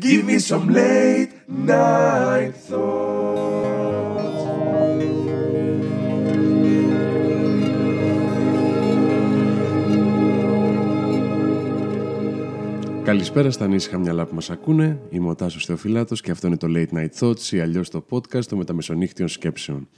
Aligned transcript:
Give 0.00 0.24
me 0.24 0.38
some 0.38 0.66
late 0.70 1.32
night 1.48 2.54
thoughts. 2.68 3.40
Καλησπέρα 13.04 13.50
στα 13.50 13.64
ανήσυχα 13.64 13.98
μυαλά 13.98 14.26
που 14.26 14.34
μας 14.34 14.50
ακούνε. 14.50 15.00
Είμαι 15.10 15.28
ο 15.28 15.34
Τάσος 15.34 15.64
Θεοφυλάτος 15.64 16.20
και 16.20 16.30
αυτό 16.30 16.46
είναι 16.46 16.56
το 16.56 16.66
Late 16.70 16.96
Night 16.96 17.18
Thoughts 17.20 17.52
ή 17.52 17.60
αλλιώς 17.60 17.90
το 17.90 18.04
podcast 18.10 18.44
των 18.44 18.58
μεταμεσονύχτιων 18.58 19.28
σκέψεων. 19.28 19.88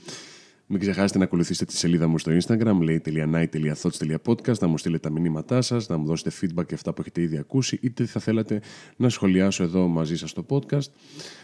Μην 0.73 0.81
ξεχάσετε 0.81 1.17
να 1.17 1.23
ακολουθήσετε 1.23 1.71
τη 1.71 1.77
σελίδα 1.77 2.07
μου 2.07 2.17
στο 2.17 2.31
Instagram, 2.41 2.77
late.night.thoughts.podcast, 2.79 4.57
να 4.59 4.67
μου 4.67 4.77
στείλετε 4.77 5.09
τα 5.09 5.19
μηνύματά 5.19 5.61
σας, 5.61 5.89
να 5.89 5.97
μου 5.97 6.05
δώσετε 6.05 6.31
feedback 6.41 6.67
για 6.67 6.75
αυτά 6.75 6.93
που 6.93 7.01
έχετε 7.01 7.21
ήδη 7.21 7.37
ακούσει, 7.37 7.79
είτε 7.81 8.05
θα 8.05 8.19
θέλατε 8.19 8.61
να 8.95 9.09
σχολιάσω 9.09 9.63
εδώ 9.63 9.87
μαζί 9.87 10.17
σας 10.17 10.33
το 10.33 10.45
podcast. 10.49 10.91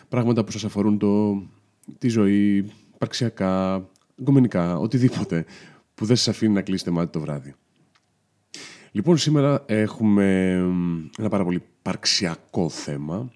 Πράγματα 0.09 0.43
που 0.43 0.51
σας 0.51 0.63
αφορούν 0.63 0.97
το, 0.97 1.43
τη 1.97 2.07
ζωή, 2.07 2.71
παρξιακά, 2.97 3.87
γκομενικά, 4.21 4.77
οτιδήποτε 4.77 5.45
που 5.95 6.05
δεν 6.05 6.15
σας 6.15 6.27
αφήνει 6.27 6.53
να 6.53 6.61
κλείσετε 6.61 6.91
μάτι 6.91 7.11
το 7.11 7.19
βράδυ. 7.19 7.53
Λοιπόν, 8.91 9.17
σήμερα 9.17 9.63
έχουμε 9.65 10.53
ένα 11.17 11.29
πάρα 11.29 11.43
πολύ 11.43 11.63
παρξιακό 11.81 12.69
θέμα. 12.69 13.31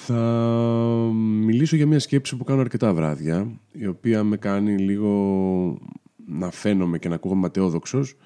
Θα 0.00 0.22
μιλήσω 1.14 1.76
για 1.76 1.86
μια 1.86 1.98
σκέψη 1.98 2.36
που 2.36 2.44
κάνω 2.44 2.60
αρκετά 2.60 2.94
βράδια, 2.94 3.60
η 3.72 3.86
οποία 3.86 4.24
με 4.24 4.36
κάνει 4.36 4.78
λίγο 4.78 5.78
να 6.26 6.50
φαίνομαι 6.50 6.98
και 6.98 7.08
να 7.08 7.14
ακούγομαι 7.14 7.40
ματαιόδοξος. 7.40 8.16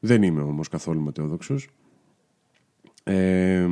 Δεν 0.00 0.22
είμαι 0.22 0.42
όμως 0.42 0.68
καθόλου 0.68 1.00
ματαιόδοξος. 1.00 1.68
Ε, 3.04 3.68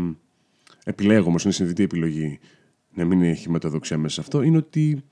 επιλέγω 0.85 1.29
όμως, 1.29 1.45
είναι 1.45 1.53
συνειδητή 1.53 1.83
επιλογή 1.83 2.39
να 2.95 3.05
μην 3.05 3.23
έχει 3.23 3.51
ματαιοδοξία 3.51 3.99
μέσα 3.99 4.15
σε 4.15 4.21
αυτό, 4.21 4.43
είναι 4.43 4.57
ότι 4.57 5.03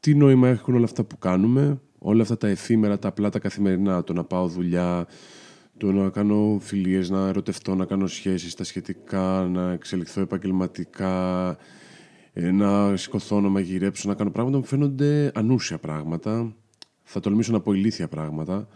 τι 0.00 0.14
νόημα 0.14 0.48
έχουν 0.48 0.74
όλα 0.74 0.84
αυτά 0.84 1.04
που 1.04 1.18
κάνουμε, 1.18 1.80
όλα 1.98 2.22
αυτά 2.22 2.36
τα 2.36 2.48
εφήμερα, 2.48 2.98
τα 2.98 3.08
απλά, 3.08 3.30
τα 3.30 3.38
καθημερινά, 3.38 4.04
το 4.04 4.12
να 4.12 4.24
πάω 4.24 4.48
δουλειά, 4.48 5.06
το 5.76 5.92
να 5.92 6.10
κάνω 6.10 6.58
φιλίες, 6.60 7.10
να 7.10 7.28
ερωτευτώ, 7.28 7.74
να 7.74 7.84
κάνω 7.84 8.06
σχέσεις, 8.06 8.54
τα 8.54 8.64
σχετικά, 8.64 9.48
να 9.52 9.72
εξελιχθώ 9.72 10.20
επαγγελματικά, 10.20 11.56
ε, 12.32 12.50
να 12.50 12.96
σηκωθώ, 12.96 13.40
να 13.40 13.48
μαγειρέψω, 13.48 14.08
να 14.08 14.14
κάνω 14.14 14.30
πράγματα 14.30 14.58
που 14.58 14.66
φαίνονται 14.66 15.30
ανούσια 15.34 15.78
πράγματα. 15.78 16.56
Θα 17.02 17.20
τολμήσω 17.20 17.52
να 17.52 17.60
πω 17.60 17.72
ηλίθια 17.72 18.08
πράγματα. 18.08 18.68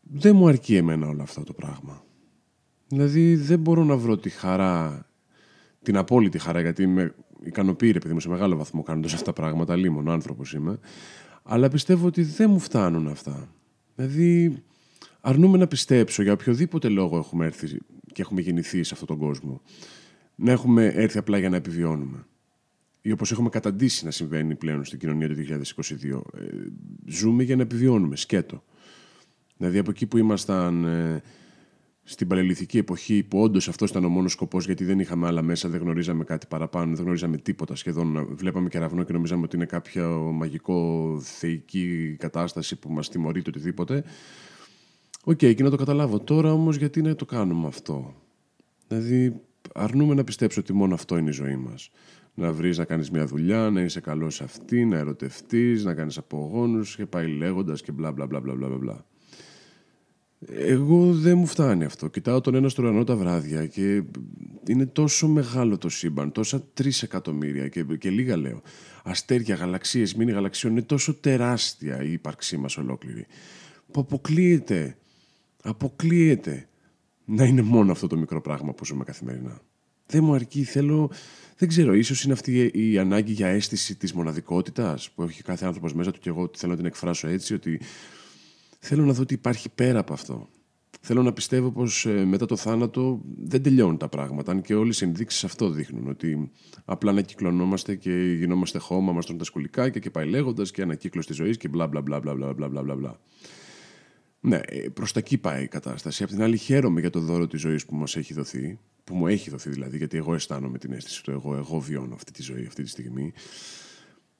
Δεν 0.00 0.36
μου 0.36 0.48
αρκεί 0.48 0.76
εμένα 0.76 1.08
όλο 1.08 1.22
αυτό 1.22 1.42
το 1.42 1.52
πράγμα. 1.52 2.02
Δηλαδή 2.88 3.36
δεν 3.36 3.58
μπορώ 3.58 3.84
να 3.84 3.96
βρω 3.96 4.16
τη 4.16 4.30
χαρά, 4.30 5.06
την 5.82 5.96
απόλυτη 5.96 6.38
χαρά, 6.38 6.60
γιατί 6.60 6.86
με 6.86 7.14
ικανοποιεί 7.42 7.90
ρε 7.90 7.98
παιδί 7.98 8.14
μου 8.14 8.20
σε 8.20 8.28
μεγάλο 8.28 8.56
βαθμό 8.56 8.82
κάνοντας 8.82 9.12
αυτά 9.12 9.24
τα 9.24 9.32
πράγματα, 9.32 9.76
λίμον 9.76 10.08
άνθρωπος 10.10 10.52
είμαι, 10.52 10.78
αλλά 11.42 11.68
πιστεύω 11.68 12.06
ότι 12.06 12.22
δεν 12.22 12.50
μου 12.50 12.58
φτάνουν 12.58 13.08
αυτά. 13.08 13.48
Δηλαδή 13.94 14.62
αρνούμε 15.28 15.58
να 15.58 15.66
πιστέψω 15.66 16.22
για 16.22 16.32
οποιοδήποτε 16.32 16.88
λόγο 16.88 17.18
έχουμε 17.18 17.46
έρθει 17.46 17.78
και 18.12 18.22
έχουμε 18.22 18.40
γεννηθεί 18.40 18.82
σε 18.82 18.94
αυτόν 18.94 19.08
τον 19.08 19.18
κόσμο. 19.18 19.62
Να 20.34 20.52
έχουμε 20.52 20.86
έρθει 20.86 21.18
απλά 21.18 21.38
για 21.38 21.48
να 21.48 21.56
επιβιώνουμε. 21.56 22.26
Ή 23.00 23.12
όπως 23.12 23.32
έχουμε 23.32 23.48
καταντήσει 23.48 24.04
να 24.04 24.10
συμβαίνει 24.10 24.54
πλέον 24.54 24.84
στην 24.84 24.98
κοινωνία 24.98 25.28
του 25.28 25.34
2022. 25.34 26.40
Ε, 26.40 26.46
ζούμε 27.06 27.42
για 27.42 27.56
να 27.56 27.62
επιβιώνουμε, 27.62 28.16
σκέτο. 28.16 28.62
Δηλαδή 29.56 29.78
από 29.78 29.90
εκεί 29.90 30.06
που 30.06 30.18
ήμασταν 30.18 30.84
ε, 30.84 31.22
στην 32.02 32.26
παλαιολιθική 32.28 32.78
εποχή, 32.78 33.22
που 33.22 33.40
όντως 33.40 33.68
αυτός 33.68 33.90
ήταν 33.90 34.04
ο 34.04 34.08
μόνος 34.08 34.32
σκοπός, 34.32 34.64
γιατί 34.64 34.84
δεν 34.84 34.98
είχαμε 34.98 35.26
άλλα 35.26 35.42
μέσα, 35.42 35.68
δεν 35.68 35.80
γνωρίζαμε 35.80 36.24
κάτι 36.24 36.46
παραπάνω, 36.46 36.94
δεν 36.94 37.02
γνωρίζαμε 37.02 37.36
τίποτα 37.36 37.74
σχεδόν. 37.74 38.28
Βλέπαμε 38.30 38.68
κεραυνό 38.68 39.04
και 39.04 39.12
νομίζαμε 39.12 39.42
ότι 39.44 39.56
είναι 39.56 39.66
κάποια 39.66 40.08
μαγικό 40.08 41.18
θεϊκή 41.22 42.16
κατάσταση 42.18 42.76
που 42.76 42.92
μας 42.92 43.08
τιμωρεί 43.08 43.42
το 43.42 43.50
οτιδήποτε. 43.50 44.04
Οκ, 45.24 45.38
okay, 45.38 45.54
και 45.54 45.62
να 45.62 45.70
το 45.70 45.76
καταλάβω. 45.76 46.20
Τώρα 46.20 46.52
όμως 46.52 46.76
γιατί 46.76 47.02
να 47.02 47.14
το 47.14 47.24
κάνουμε 47.24 47.66
αυτό; 47.66 48.14
Δηλαδή 48.88 49.40
αρνούμε 49.74 50.14
να 50.14 50.24
πιστέψω 50.24 50.60
ότι 50.60 50.72
μόνο 50.72 50.94
αυτό 50.94 51.16
είναι 51.16 51.30
η 51.30 51.32
ζωή 51.32 51.56
μας. 51.56 51.90
Να 52.34 52.52
βρεις 52.52 52.78
να 52.78 52.84
κάνεις 52.84 53.10
μια 53.10 53.26
δουλειά, 53.26 53.70
να 53.70 53.80
είσαι 53.80 54.00
καλός 54.00 54.34
σε 54.34 54.44
αυτή, 54.44 54.84
να 54.84 54.96
ερωτευτείς, 54.96 55.84
να 55.84 55.94
κάνεις 55.94 56.18
απογόνους 56.18 56.96
και 56.96 57.06
πάει 57.06 57.26
λέγοντας 57.26 57.82
και 57.82 57.92
μπλα 57.92 58.12
μπλα 58.12 58.26
μπλα 58.26 58.40
μπλα 58.40 58.54
μπλα 58.54 58.68
μπλα. 58.68 59.04
Εγώ 60.48 61.12
δεν 61.12 61.38
μου 61.38 61.46
φτάνει 61.46 61.84
αυτό. 61.84 62.08
Κοιτάω 62.08 62.40
τον 62.40 62.54
ένα 62.54 62.68
στο 62.68 62.82
ουρανό 62.82 63.04
τα 63.04 63.16
βράδια 63.16 63.66
και 63.66 64.02
είναι 64.66 64.86
τόσο 64.86 65.28
μεγάλο 65.28 65.78
το 65.78 65.88
σύμπαν, 65.88 66.32
τόσα 66.32 66.62
τρεις 66.74 67.02
εκατομμύρια 67.02 67.68
και, 67.68 67.84
και 67.98 68.10
λίγα 68.10 68.36
λέω. 68.36 68.62
Αστέρια, 69.04 69.54
γαλαξίες, 69.54 70.14
μήνυ 70.14 70.32
γαλαξιών, 70.32 70.72
είναι 70.72 70.82
τόσο 70.82 71.14
τεράστια 71.14 72.02
η 72.02 72.12
ύπαρξή 72.12 72.56
μας 72.56 72.76
ολόκληρη 72.76 73.26
που 73.90 74.00
αποκλείεται 74.00 74.96
αποκλείεται 75.62 76.68
να 77.24 77.44
είναι 77.44 77.62
μόνο 77.62 77.92
αυτό 77.92 78.06
το 78.06 78.16
μικρό 78.16 78.40
πράγμα 78.40 78.72
που 78.72 78.84
ζούμε 78.84 79.04
καθημερινά. 79.04 79.60
Δεν 80.06 80.24
μου 80.24 80.34
αρκεί, 80.34 80.62
θέλω, 80.62 81.10
δεν 81.56 81.68
ξέρω, 81.68 81.94
ίσως 81.94 82.24
είναι 82.24 82.32
αυτή 82.32 82.70
η 82.74 82.98
ανάγκη 82.98 83.32
για 83.32 83.46
αίσθηση 83.46 83.96
της 83.96 84.12
μοναδικότητας 84.12 85.10
που 85.10 85.22
έχει 85.22 85.42
κάθε 85.42 85.66
άνθρωπος 85.66 85.94
μέσα 85.94 86.10
του 86.10 86.20
και 86.20 86.28
εγώ 86.28 86.50
θέλω 86.56 86.72
να 86.72 86.78
την 86.78 86.86
εκφράσω 86.86 87.28
έτσι, 87.28 87.54
ότι 87.54 87.80
θέλω 88.78 89.04
να 89.04 89.12
δω 89.12 89.22
ότι 89.22 89.34
υπάρχει 89.34 89.68
πέρα 89.68 89.98
από 89.98 90.12
αυτό. 90.12 90.48
Θέλω 91.00 91.22
να 91.22 91.32
πιστεύω 91.32 91.70
πως 91.70 92.06
ε, 92.06 92.24
μετά 92.24 92.46
το 92.46 92.56
θάνατο 92.56 93.20
δεν 93.44 93.62
τελειώνουν 93.62 93.98
τα 93.98 94.08
πράγματα, 94.08 94.52
αν 94.52 94.60
και 94.60 94.74
όλες 94.74 95.00
οι 95.00 95.04
ενδείξεις 95.04 95.44
αυτό 95.44 95.70
δείχνουν, 95.70 96.08
ότι 96.08 96.50
απλά 96.84 97.10
ανακυκλωνόμαστε 97.10 97.94
και 97.94 98.36
γινόμαστε 98.38 98.78
χώμα, 98.78 99.12
μας 99.12 99.26
τα 99.26 99.44
σκουλικά 99.44 99.88
και 99.88 100.10
πάει 100.10 100.28
λέγοντας 100.28 100.70
και 100.70 100.82
ανακύκλωση 100.82 101.28
της 101.28 101.36
ζωής 101.36 101.56
και 101.56 101.68
μπλα 101.68 101.86
μπλα 101.86 102.00
μπλα 102.00 102.20
μπλα 102.20 102.34
μπλα 102.34 102.68
μπλα 102.68 102.94
μπλα. 102.94 103.20
Ναι, 104.40 104.60
ε, 104.66 104.88
προς 104.88 105.12
τα 105.12 105.18
εκεί 105.18 105.38
πάει 105.38 105.62
η 105.62 105.68
κατάσταση. 105.68 106.22
Απ' 106.22 106.28
την 106.28 106.42
άλλη, 106.42 106.56
χαίρομαι 106.56 107.00
για 107.00 107.10
το 107.10 107.20
δώρο 107.20 107.46
της 107.46 107.60
ζωής 107.60 107.86
που 107.86 107.94
μας 107.94 108.16
έχει 108.16 108.34
δοθεί, 108.34 108.78
που 109.04 109.14
μου 109.14 109.26
έχει 109.26 109.50
δοθεί 109.50 109.70
δηλαδή, 109.70 109.96
γιατί 109.96 110.16
εγώ 110.16 110.34
αισθάνομαι 110.34 110.78
την 110.78 110.92
αίσθηση 110.92 111.22
του 111.22 111.30
εγώ, 111.30 111.56
εγώ 111.56 111.80
βιώνω 111.80 112.14
αυτή 112.14 112.32
τη 112.32 112.42
ζωή 112.42 112.66
αυτή 112.66 112.82
τη 112.82 112.88
στιγμή. 112.88 113.32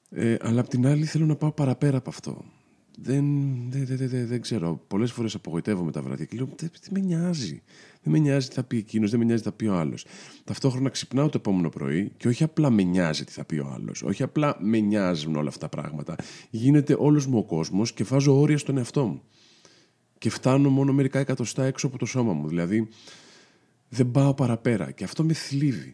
Ε, 0.09 0.35
αλλά 0.41 0.59
απ' 0.59 0.67
την 0.67 0.87
άλλη, 0.87 1.05
θέλω 1.05 1.25
να 1.25 1.35
πάω 1.35 1.51
παραπέρα 1.51 1.97
από 1.97 2.09
αυτό. 2.09 2.45
Δεν, 3.01 3.25
δεν, 3.69 3.85
δεν, 3.85 4.09
δεν, 4.09 4.27
δεν 4.27 4.41
ξέρω. 4.41 4.81
Πολλές 4.87 5.11
φορές 5.11 5.35
απογοητεύομαι 5.35 5.91
τα 5.91 6.01
βράδια 6.01 6.25
και 6.25 6.37
λέω: 6.37 6.49
Δεν 6.57 6.69
με 6.89 6.99
νοιάζει. 6.99 7.61
Δεν 8.01 8.13
με 8.13 8.19
νοιάζει 8.19 8.47
τι 8.47 8.53
θα 8.53 8.63
πει 8.63 8.77
εκείνος, 8.77 9.09
δεν 9.09 9.19
με 9.19 9.25
νοιάζει 9.25 9.41
τι 9.41 9.49
θα 9.49 9.55
πει 9.55 9.65
ο 9.65 9.75
άλλος. 9.75 10.05
Ταυτόχρονα 10.43 10.89
ξυπνάω 10.89 11.29
το 11.29 11.37
επόμενο 11.37 11.69
πρωί 11.69 12.11
και 12.17 12.27
όχι 12.27 12.43
απλά 12.43 12.69
με 12.69 12.83
νοιάζει 12.83 13.23
τι 13.23 13.31
θα 13.31 13.45
πει 13.45 13.57
ο 13.57 13.71
άλλος, 13.73 14.03
όχι 14.03 14.23
απλά 14.23 14.57
με 14.59 14.79
νοιάζουν 14.79 15.35
όλα 15.35 15.47
αυτά 15.47 15.69
τα 15.69 15.81
πράγματα. 15.81 16.15
Γίνεται 16.49 16.95
όλος 16.99 17.27
μου 17.27 17.37
ο 17.37 17.43
κόσμος 17.43 17.93
και 17.93 18.03
βάζω 18.03 18.39
όρια 18.39 18.57
στον 18.57 18.77
εαυτό 18.77 19.05
μου 19.05 19.21
και 20.19 20.29
φτάνω 20.29 20.69
μόνο 20.69 20.93
μερικά 20.93 21.19
εκατοστά 21.19 21.63
έξω 21.63 21.87
από 21.87 21.97
το 21.97 22.05
σώμα 22.05 22.33
μου. 22.33 22.47
Δηλαδή 22.47 22.87
δεν 23.89 24.11
πάω 24.11 24.33
παραπέρα 24.33 24.91
και 24.91 25.03
αυτό 25.03 25.23
με 25.23 25.33
θλίβει. 25.33 25.93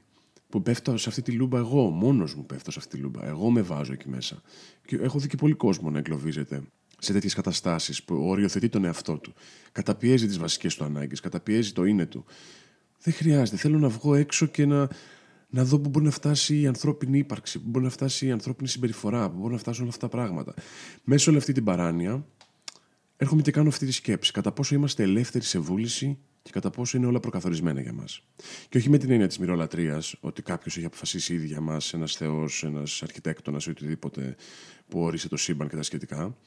Που 0.50 0.62
πέφτω 0.62 0.97
σε 0.97 1.09
αυτή 1.09 1.22
τη 1.22 1.31
λούμπα 1.31 1.58
εγώ, 1.58 1.90
μόνος 1.90 2.36
μου 2.36 2.46
πέφτω 2.46 2.72
σε 2.72 2.80
αυτή 2.80 2.96
τη 2.96 3.02
λούμπα. 3.02 3.25
Εγώ 3.25 3.52
με 3.52 3.62
βάζω 3.62 3.94
εκεί 3.94 4.09
μέσα. 4.09 4.41
Και 4.86 4.96
έχω 4.96 5.19
δει 5.19 5.28
και 5.28 5.36
πολύ 5.36 5.53
κόσμο 5.53 5.90
να 5.90 5.97
εγκλωβίζεται 5.97 6.63
σε 7.00 7.13
τέτοιες 7.13 7.34
καταστάσεις 7.34 8.03
που 8.03 8.28
οριοθετεί 8.28 8.69
τον 8.69 8.86
εαυτό 8.86 9.18
του. 9.18 9.34
Καταπιέζει 9.72 10.28
τις 10.28 10.38
βασικές 10.38 10.75
του 10.75 10.84
ανάγκες, 10.84 11.19
καταπιέζει 11.19 11.72
το 11.72 11.84
είναι 11.84 12.06
του. 12.06 12.25
Δεν 13.02 13.13
χρειάζεται. 13.13 13.57
Θέλω 13.57 13.80
να 13.80 13.90
βγω 13.90 14.16
έξω 14.16 14.46
και 14.46 14.66
να, 14.66 14.88
να 15.50 15.63
δω 15.63 15.80
πού 15.80 15.90
μπορεί 15.90 16.06
να 16.06 16.12
φτάσει 16.12 16.59
η 16.59 16.68
ανθρώπινη 16.68 17.18
ύπαρξη, 17.18 17.59
πού 17.59 17.69
μπορεί 17.69 17.86
να 17.86 17.92
φτάσει 17.92 18.25
η 18.25 18.31
ανθρώπινη 18.31 18.68
συμπεριφορά, 18.68 19.30
πού 19.30 19.38
μπορεί 19.38 19.53
να 19.53 19.59
φτάσουν 19.59 19.81
όλα 19.81 19.92
αυτά 19.92 20.07
τα 20.07 20.18
πράγματα. 20.18 20.53
Μέσω 21.03 21.30
όλη 21.30 21.40
αυτή 21.40 21.52
την 21.52 21.63
παράνοια, 21.63 22.25
έρχομαι 23.18 23.42
και 23.42 23.52
κάνω 23.52 23.70
αυτή 23.70 23.86
τη 23.86 23.92
σκέψη. 23.92 24.31
Κατά 24.31 24.52
πόσο 24.52 24.76
είμαστε 24.76 25.03
ελεύθεροι 25.03 25.44
σε 25.44 25.59
βούληση 25.59 26.18
και 26.42 26.52
κατά 26.52 26.70
πόσο 26.70 26.98
είναι 26.98 27.06
όλα 27.06 27.20
προκαθορισμένα 27.20 27.81
για 27.81 27.94
μας. 27.94 28.22
Και 28.70 28.78
όχι 28.78 28.90
με 28.90 28.98
την 28.98 29.12
έννοια 29.12 29.28
της 29.28 29.38
μυρολατρείας, 29.40 30.16
ότι 30.20 30.42
κάποιος 30.42 30.78
έχει 30.78 30.86
αποφασίσει 30.86 31.34
ήδη 31.34 31.48
για 31.48 31.62
μας, 31.62 31.94
ένας 31.94 32.16
θεός, 32.16 32.63
ένας 32.63 33.04
αρχιτέκτονας 33.04 33.66
ή 33.66 33.69
οτιδήποτε 33.69 34.36
που 34.88 35.00
όρισε 35.00 35.30
το 35.30 35.38
σύμπαν 35.38 35.69
και 35.69 35.75
τα 35.75 35.84
σχετικά, 35.84 36.38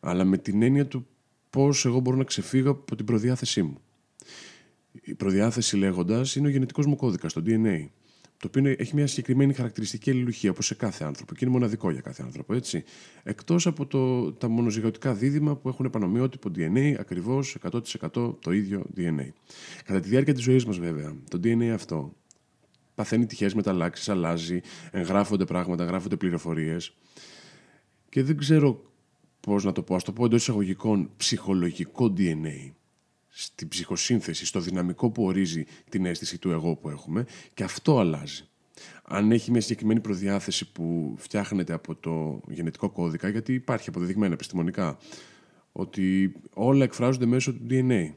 αλλά 0.00 0.24
με 0.24 0.38
την 0.38 0.62
έννοια 0.62 0.86
του 0.86 1.06
πώς 1.50 1.84
εγώ 1.84 2.00
μπορώ 2.00 2.16
να 2.16 2.24
ξεφύγω 2.24 2.70
από 2.70 2.96
την 2.96 3.04
προδιάθεσή 3.04 3.62
μου. 3.62 3.80
Η 4.92 5.14
προδιάθεση 5.14 5.76
λέγοντας 5.76 6.34
είναι 6.34 6.46
ο 6.46 6.50
γενετικός 6.50 6.86
μου 6.86 6.96
κώδικας, 6.96 7.32
το 7.32 7.42
DNA 7.46 7.88
το 8.40 8.48
οποίο 8.48 8.74
έχει 8.78 8.94
μια 8.94 9.06
συγκεκριμένη 9.06 9.52
χαρακτηριστική 9.52 10.10
αλληλουχία, 10.10 10.50
όπως 10.50 10.66
σε 10.66 10.74
κάθε 10.74 11.04
άνθρωπο, 11.04 11.34
και 11.34 11.44
είναι 11.44 11.52
μοναδικό 11.52 11.90
για 11.90 12.00
κάθε 12.00 12.22
άνθρωπο, 12.22 12.54
έτσι. 12.54 12.84
Εκτός 13.22 13.66
από 13.66 13.86
το, 13.86 14.32
τα 14.32 14.48
μονοζυγωτικά 14.48 15.14
δίδυμα 15.14 15.56
που 15.56 15.68
έχουν 15.68 15.86
επανομοιότυπο 15.86 16.50
DNA, 16.56 16.94
ακριβώς 16.98 17.56
100% 17.70 18.34
το 18.40 18.52
ίδιο 18.52 18.84
DNA. 18.96 19.28
Κατά 19.84 20.00
τη 20.00 20.08
διάρκεια 20.08 20.34
της 20.34 20.42
ζωής 20.42 20.64
μας, 20.64 20.78
βέβαια, 20.78 21.14
το 21.30 21.40
DNA 21.44 21.64
αυτό 21.64 22.12
παθαίνει 22.94 23.26
τυχαίες 23.26 23.54
μεταλλάξεις, 23.54 24.08
αλλάζει, 24.08 24.60
εγγράφονται 24.90 25.44
πράγματα, 25.44 25.82
εγγράφονται 25.82 26.16
πληροφορίες. 26.16 26.96
Και 28.08 28.22
δεν 28.22 28.36
ξέρω 28.36 28.82
πώς 29.40 29.64
να 29.64 29.72
το 29.72 29.82
πω, 29.82 29.94
ας 29.94 30.04
το 30.04 30.12
πω 30.12 30.24
εντός 30.24 30.40
εισαγωγικών 30.40 31.10
ψυχολογικό 31.16 32.12
DNA. 32.16 32.72
Στην 33.30 33.68
ψυχοσύνθεση, 33.68 34.46
στο 34.46 34.60
δυναμικό 34.60 35.10
που 35.10 35.24
ορίζει 35.24 35.64
την 35.88 36.06
αίσθηση 36.06 36.38
του 36.38 36.50
εγώ 36.50 36.76
που 36.76 36.88
έχουμε 36.88 37.26
και 37.54 37.64
αυτό 37.64 37.98
αλλάζει. 37.98 38.44
Αν 39.04 39.32
έχει 39.32 39.50
μια 39.50 39.60
συγκεκριμένη 39.60 40.00
προδιάθεση 40.00 40.72
που 40.72 41.14
φτιάχνεται 41.18 41.72
από 41.72 41.94
το 41.94 42.40
γενετικό 42.48 42.90
κώδικα, 42.90 43.28
γιατί 43.28 43.54
υπάρχει 43.54 43.88
αποδεδειγμένα 43.88 44.32
επιστημονικά, 44.32 44.98
ότι 45.72 46.32
όλα 46.54 46.84
εκφράζονται 46.84 47.26
μέσω 47.26 47.52
του 47.52 47.66
DNA. 47.70 48.12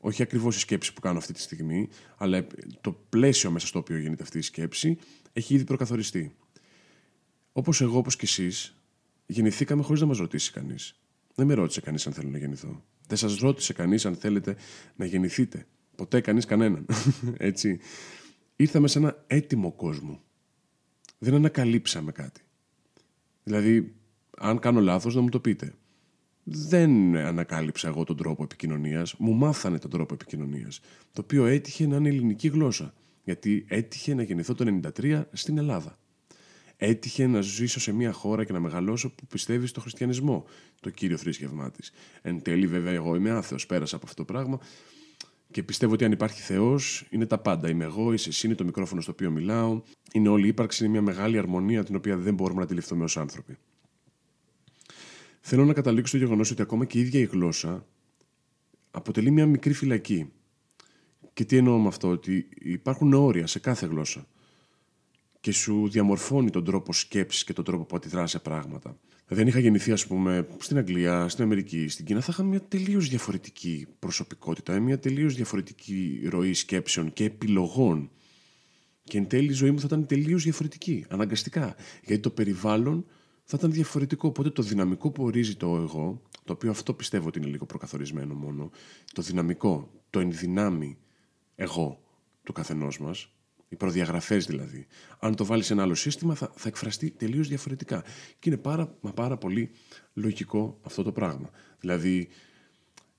Όχι 0.00 0.22
ακριβώς 0.22 0.56
η 0.56 0.58
σκέψη 0.58 0.92
που 0.92 1.00
κάνω 1.00 1.18
αυτή 1.18 1.32
τη 1.32 1.40
στιγμή, 1.40 1.88
αλλά 2.16 2.46
το 2.80 2.92
πλαίσιο 3.08 3.50
μέσα 3.50 3.66
στο 3.66 3.78
οποίο 3.78 3.98
γίνεται 3.98 4.22
αυτή 4.22 4.38
η 4.38 4.42
σκέψη 4.42 4.98
έχει 5.32 5.54
ήδη 5.54 5.64
προκαθοριστεί. 5.64 6.36
Όπως 7.52 7.80
εγώ, 7.80 7.98
όπως 7.98 8.16
και 8.16 8.24
εσείς, 8.24 8.76
γεννηθήκαμε 9.26 9.82
χωρίς 9.82 10.00
να 10.00 10.06
μας 10.06 10.18
ρωτήσει 10.18 10.52
κανείς. 10.52 11.00
Δεν 11.34 11.46
με 11.46 11.54
ρώτησε 11.54 11.80
κανείς 11.80 12.06
αν 12.06 12.12
θέλω 12.12 12.28
να 12.28 12.38
γεννηθώ. 12.38 12.82
Δεν 13.08 13.16
σας 13.16 13.38
ρώτησε 13.38 13.72
κανείς 13.72 14.06
αν 14.06 14.16
θέλετε 14.16 14.56
να 14.96 15.04
γεννηθείτε. 15.04 15.66
Ποτέ 15.96 16.20
κανείς 16.20 16.44
κανέναν. 16.44 16.86
Έτσι. 17.50 17.78
Ήρθαμε 18.56 18.88
σε 18.88 18.98
ένα 18.98 19.24
έτοιμο 19.26 19.72
κόσμο. 19.72 20.20
Δεν 21.18 21.34
ανακαλύψαμε 21.34 22.12
κάτι. 22.12 22.40
Δηλαδή, 23.42 23.94
αν 24.38 24.58
κάνω 24.58 24.80
λάθος 24.80 25.14
να 25.14 25.20
μου 25.20 25.28
το 25.28 25.40
πείτε. 25.40 25.74
Δεν 26.44 27.16
ανακάλυψα 27.16 27.88
εγώ 27.88 28.04
τον 28.04 28.16
τρόπο 28.16 28.42
επικοινωνίας. 28.42 29.14
Μου 29.18 29.32
μάθανε 29.32 29.78
τον 29.78 29.90
τρόπο 29.90 30.14
επικοινωνίας. 30.14 30.80
Το 31.12 31.20
οποίο 31.20 31.46
έτυχε 31.46 31.86
να 31.86 31.96
είναι 31.96 32.08
ελληνική 32.08 32.48
γλώσσα. 32.48 32.94
Γιατί 33.24 33.64
έτυχε 33.68 34.14
να 34.14 34.22
γεννηθώ 34.22 34.54
το 34.54 34.80
1993 34.98 35.24
στην 35.32 35.58
Ελλάδα 35.58 35.98
έτυχε 36.78 37.26
να 37.26 37.40
ζήσω 37.40 37.80
σε 37.80 37.92
μια 37.92 38.12
χώρα 38.12 38.44
και 38.44 38.52
να 38.52 38.60
μεγαλώσω 38.60 39.14
που 39.14 39.26
πιστεύει 39.26 39.66
στο 39.66 39.80
χριστιανισμό, 39.80 40.44
το 40.80 40.90
κύριο 40.90 41.16
θρήσκευμά 41.16 41.70
της. 41.70 41.92
Εν 42.22 42.42
τέλει, 42.42 42.66
βέβαια, 42.66 42.92
εγώ 42.92 43.14
είμαι 43.14 43.30
άθεος, 43.30 43.66
πέρασα 43.66 43.96
από 43.96 44.06
αυτό 44.06 44.24
το 44.24 44.32
πράγμα 44.32 44.58
και 45.50 45.62
πιστεύω 45.62 45.92
ότι 45.92 46.04
αν 46.04 46.12
υπάρχει 46.12 46.40
Θεός, 46.40 47.06
είναι 47.10 47.26
τα 47.26 47.38
πάντα. 47.38 47.68
Είμαι 47.68 47.84
εγώ, 47.84 48.12
είσαι 48.12 48.28
εσύ, 48.28 48.46
είναι 48.46 48.54
το 48.54 48.64
μικρόφωνο 48.64 49.00
στο 49.00 49.12
οποίο 49.12 49.30
μιλάω. 49.30 49.82
Είναι 50.12 50.28
όλη 50.28 50.44
η 50.44 50.48
ύπαρξη, 50.48 50.84
είναι 50.84 50.92
μια 50.92 51.02
μεγάλη 51.02 51.38
αρμονία 51.38 51.84
την 51.84 51.96
οποία 51.96 52.16
δεν 52.16 52.34
μπορούμε 52.34 52.58
να 52.58 52.64
αντιληφθούμε 52.64 53.04
ως 53.04 53.16
άνθρωποι. 53.16 53.56
Θέλω 55.40 55.64
να 55.64 55.72
καταλήξω 55.72 56.16
στο 56.16 56.24
γεγονός 56.26 56.50
ότι 56.50 56.62
ακόμα 56.62 56.84
και 56.84 56.98
η 56.98 57.00
ίδια 57.00 57.20
η 57.20 57.24
γλώσσα 57.24 57.86
αποτελεί 58.90 59.30
μια 59.30 59.46
μικρή 59.46 59.72
φυλακή. 59.72 60.32
Και 61.32 61.44
τι 61.44 61.56
εννοώ 61.56 61.78
με 61.78 61.88
αυτό, 61.88 62.08
ότι 62.08 62.48
υπάρχουν 62.58 63.12
όρια 63.12 63.46
σε 63.46 63.58
κάθε 63.58 63.86
γλώσσα 63.86 64.26
και 65.48 65.54
σου 65.54 65.88
διαμορφώνει 65.88 66.50
τον 66.50 66.64
τρόπο 66.64 66.92
σκέψης 66.92 67.44
και 67.44 67.52
τον 67.52 67.64
τρόπο 67.64 67.84
που 67.84 67.96
αντιδράς 67.96 68.30
σε 68.30 68.38
πράγματα. 68.38 68.98
Δηλαδή, 69.26 69.42
αν 69.42 69.48
είχα 69.48 69.58
γεννηθεί, 69.58 69.92
ας 69.92 70.06
πούμε, 70.06 70.48
στην 70.58 70.76
Αγγλία, 70.78 71.28
στην 71.28 71.44
Αμερική, 71.44 71.88
στην 71.88 72.04
Κίνα, 72.04 72.20
θα 72.20 72.28
είχα 72.32 72.42
μια 72.42 72.60
τελείως 72.60 73.08
διαφορετική 73.08 73.86
προσωπικότητα, 73.98 74.80
μια 74.80 74.98
τελείως 74.98 75.34
διαφορετική 75.34 76.20
ροή 76.30 76.54
σκέψεων 76.54 77.12
και 77.12 77.24
επιλογών. 77.24 78.10
Και 79.04 79.18
εν 79.18 79.26
τέλει 79.26 79.50
η 79.50 79.52
ζωή 79.52 79.70
μου 79.70 79.80
θα 79.80 79.86
ήταν 79.86 80.06
τελείως 80.06 80.42
διαφορετική, 80.42 81.04
αναγκαστικά. 81.08 81.76
Γιατί 82.04 82.22
το 82.22 82.30
περιβάλλον 82.30 83.06
θα 83.44 83.56
ήταν 83.58 83.72
διαφορετικό. 83.72 84.28
Οπότε 84.28 84.50
το 84.50 84.62
δυναμικό 84.62 85.10
που 85.10 85.24
ορίζει 85.24 85.56
το 85.56 85.76
εγώ, 85.76 86.22
το 86.44 86.52
οποίο 86.52 86.70
αυτό 86.70 86.94
πιστεύω 86.94 87.28
ότι 87.28 87.38
είναι 87.38 87.48
λίγο 87.48 87.66
προκαθορισμένο 87.66 88.34
μόνο, 88.34 88.70
το 89.12 89.22
δυναμικό, 89.22 89.90
το 90.10 90.20
ενδυνάμει 90.20 90.98
εγώ 91.54 92.02
του 92.42 92.52
καθενός 92.52 92.98
μας, 92.98 93.32
οι 93.68 93.76
προδιαγραφές 93.76 94.46
δηλαδή. 94.46 94.86
Αν 95.18 95.34
το 95.34 95.44
βάλεις 95.44 95.66
σε 95.66 95.72
ένα 95.72 95.82
άλλο 95.82 95.94
σύστημα, 95.94 96.34
θα, 96.34 96.52
θα 96.54 96.68
εκφραστεί 96.68 97.10
τελείως 97.10 97.48
διαφορετικά. 97.48 98.02
Και 98.38 98.48
είναι 98.48 98.58
πάρα, 98.58 98.96
μα 99.00 99.12
πάρα 99.12 99.36
πολύ 99.36 99.70
λογικό 100.12 100.78
αυτό 100.82 101.02
το 101.02 101.12
πράγμα. 101.12 101.50
Δηλαδή, 101.80 102.28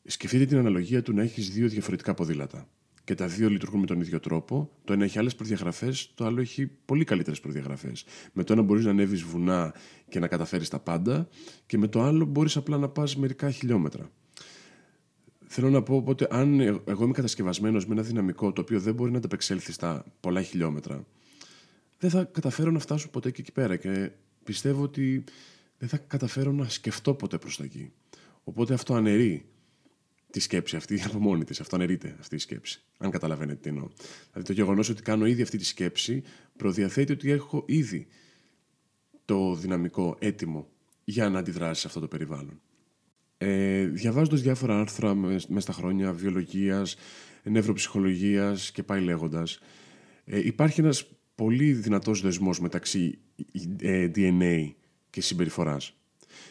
σκεφτείτε 0.04 0.46
την 0.46 0.58
αναλογία 0.58 1.02
του 1.02 1.14
να 1.14 1.22
έχεις 1.22 1.50
δύο 1.50 1.68
διαφορετικά 1.68 2.14
ποδήλατα. 2.14 2.70
Και 3.04 3.16
τα 3.16 3.28
δύο 3.28 3.50
λειτουργούν 3.50 3.80
με 3.80 3.86
τον 3.86 4.02
ίδιο 4.02 4.20
τρόπο. 4.20 4.72
Το 4.84 4.94
ένα 4.94 5.04
έχει 5.04 5.20
άλλες 5.20 5.36
προδιαγραφές, 5.36 6.12
το 6.16 6.26
άλλο 6.26 6.42
έχει 6.42 6.68
πολύ 6.86 7.04
καλύτερες 7.04 7.40
προδιαγραφές. 7.40 8.06
Με 8.34 8.44
το 8.44 8.54
ένα 8.54 8.62
μπορείς 8.62 8.86
να 8.86 8.90
ανέβεις 8.92 9.22
βουνά 9.22 9.74
και 10.10 10.20
να 10.20 10.28
καταφέρεις 10.28 10.70
τα 10.70 10.80
πάντα, 10.80 11.28
και 11.66 11.78
με 11.78 11.88
το 11.88 12.02
άλλο 12.02 12.26
μπορείς 12.26 12.58
απλά 12.58 12.78
να 12.78 12.90
πας 12.90 13.16
μερικά 13.16 13.52
χιλιόμετρα. 13.52 14.12
Θέλω 15.52 15.70
να 15.70 15.84
πω 15.84 15.96
οπότε, 15.96 16.28
αν 16.30 16.60
εγώ 16.60 17.04
είμαι 17.04 17.14
κατασκευασμένος 17.14 17.86
με 17.86 17.94
ένα 17.94 18.04
δυναμικό 18.04 18.54
το 18.54 18.62
οποίο 18.62 18.80
δεν 18.80 18.94
μπορεί 18.94 19.12
να 19.12 19.18
ανταπεξέλθει 19.18 19.72
στα 19.72 20.06
πολλά 20.20 20.42
χιλιόμετρα, 20.42 21.06
δεν 21.98 22.10
θα 22.10 22.24
καταφέρω 22.24 22.72
να 22.72 22.80
φτάσω 22.80 23.10
ποτέ 23.10 23.32
και 23.32 23.42
εκεί 23.42 23.52
πέρα. 23.52 23.76
Και 23.76 24.12
πιστεύω 24.44 24.84
ότι 24.84 25.24
δεν 25.78 25.90
θα 25.90 25.98
καταφέρω 25.98 26.52
να 26.52 26.70
σκεφτώ 26.70 27.14
ποτέ 27.14 27.38
προς 27.38 27.58
τα 27.58 27.64
εκεί. 27.64 27.92
Οπότε 28.44 28.74
αυτό 28.74 28.94
αναιρεί 28.94 29.46
τη 30.32 30.40
σκέψη 30.40 30.76
αυτή 30.76 31.02
από 31.08 31.20
μόνη 31.20 31.44
της. 31.44 31.60
Αυτό 31.60 31.76
αναιρείται 31.76 32.16
αυτή 32.20 32.36
η 32.36 32.40
σκέψη. 32.40 32.82
Αν 32.98 33.12
καταλαβαίνετε 33.12 33.60
τι 33.62 33.70
εννοώ. 33.70 33.88
Δηλαδή 34.32 34.48
το 34.48 34.54
γεγονός 34.54 34.90
ότι 34.90 35.02
κάνω 35.02 35.26
ήδη 35.26 35.42
αυτή 35.42 35.58
τη 35.58 35.66
σκέψη 35.66 36.24
προδιαθέτει 36.58 37.12
ότι 37.12 37.32
έχω 37.32 37.64
ήδη 37.68 38.08
το 39.26 39.56
δυναμικό 39.56 40.16
έτοιμο 40.20 40.68
για 41.04 41.30
να 41.30 41.40
αντιδράσει 41.40 41.82
σε 41.82 41.88
αυτό 41.88 42.00
το 42.00 42.08
περιβάλλον. 42.08 42.62
Ε, 43.42 43.86
διαβάζοντας 43.86 44.42
διάφορα 44.42 44.80
άρθρα 44.80 45.16
μέσα 45.16 45.60
στα 45.60 45.74
χρόνια 45.74 46.14
βιολογίας, 46.14 46.96
νευροψυχολογίας 47.44 48.72
και 48.72 48.84
πάει 48.84 49.02
λέγοντας, 49.02 49.60
ε, 50.26 50.40
υπάρχει 50.46 50.80
ένας 50.80 51.08
πολύ 51.36 51.74
δυνατός 51.74 52.22
δεσμός 52.22 52.60
μεταξύ 52.60 53.20
ε, 53.82 54.12
DNA 54.16 54.72
και 55.10 55.22
συμπεριφοράς. 55.22 55.94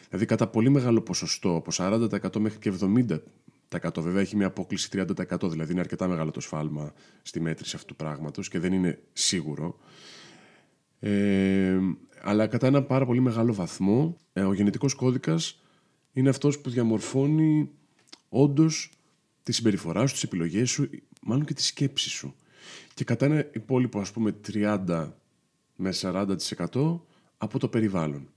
Δηλαδή 0.07 0.25
κατά 0.25 0.47
πολύ 0.47 0.69
μεγάλο 0.69 1.01
ποσοστό, 1.01 1.55
από 1.55 1.71
40% 1.73 2.39
μέχρι 2.39 2.59
και 2.59 2.73
70%. 2.81 4.01
Βέβαια 4.01 4.21
έχει 4.21 4.35
μια 4.35 4.47
απόκληση 4.47 4.89
30%, 4.91 5.49
δηλαδή 5.49 5.71
είναι 5.71 5.79
αρκετά 5.79 6.07
μεγάλο 6.07 6.31
το 6.31 6.39
σφάλμα 6.39 6.93
στη 7.21 7.39
μέτρηση 7.39 7.75
αυτού 7.75 7.87
του 7.87 7.95
πράγματος 7.95 8.49
και 8.49 8.59
δεν 8.59 8.73
είναι 8.73 8.99
σίγουρο. 9.13 9.79
Ε, 10.99 11.77
αλλά 12.21 12.47
κατά 12.47 12.67
ένα 12.67 12.83
πάρα 12.83 13.05
πολύ 13.05 13.19
μεγάλο 13.19 13.53
βαθμό, 13.53 14.17
ε, 14.33 14.41
ο 14.41 14.53
γενετικός 14.53 14.93
κώδικας 14.93 15.58
είναι 16.19 16.29
αυτός 16.29 16.59
που 16.59 16.69
διαμορφώνει 16.69 17.69
όντως 18.29 18.91
τη 19.43 19.51
συμπεριφορά 19.51 20.07
σου, 20.07 20.13
τις 20.13 20.23
επιλογές 20.23 20.69
σου, 20.69 20.89
μάλλον 21.21 21.45
και 21.45 21.53
τη 21.53 21.63
σκέψη 21.63 22.09
σου. 22.09 22.35
Και 22.93 23.03
κατά 23.03 23.25
ένα 23.25 23.47
υπόλοιπο 23.53 23.99
ας 23.99 24.11
πούμε 24.11 24.35
30 24.53 25.11
με 25.75 25.93
40% 26.01 26.35
από 27.37 27.59
το 27.59 27.67
περιβάλλον. 27.67 28.29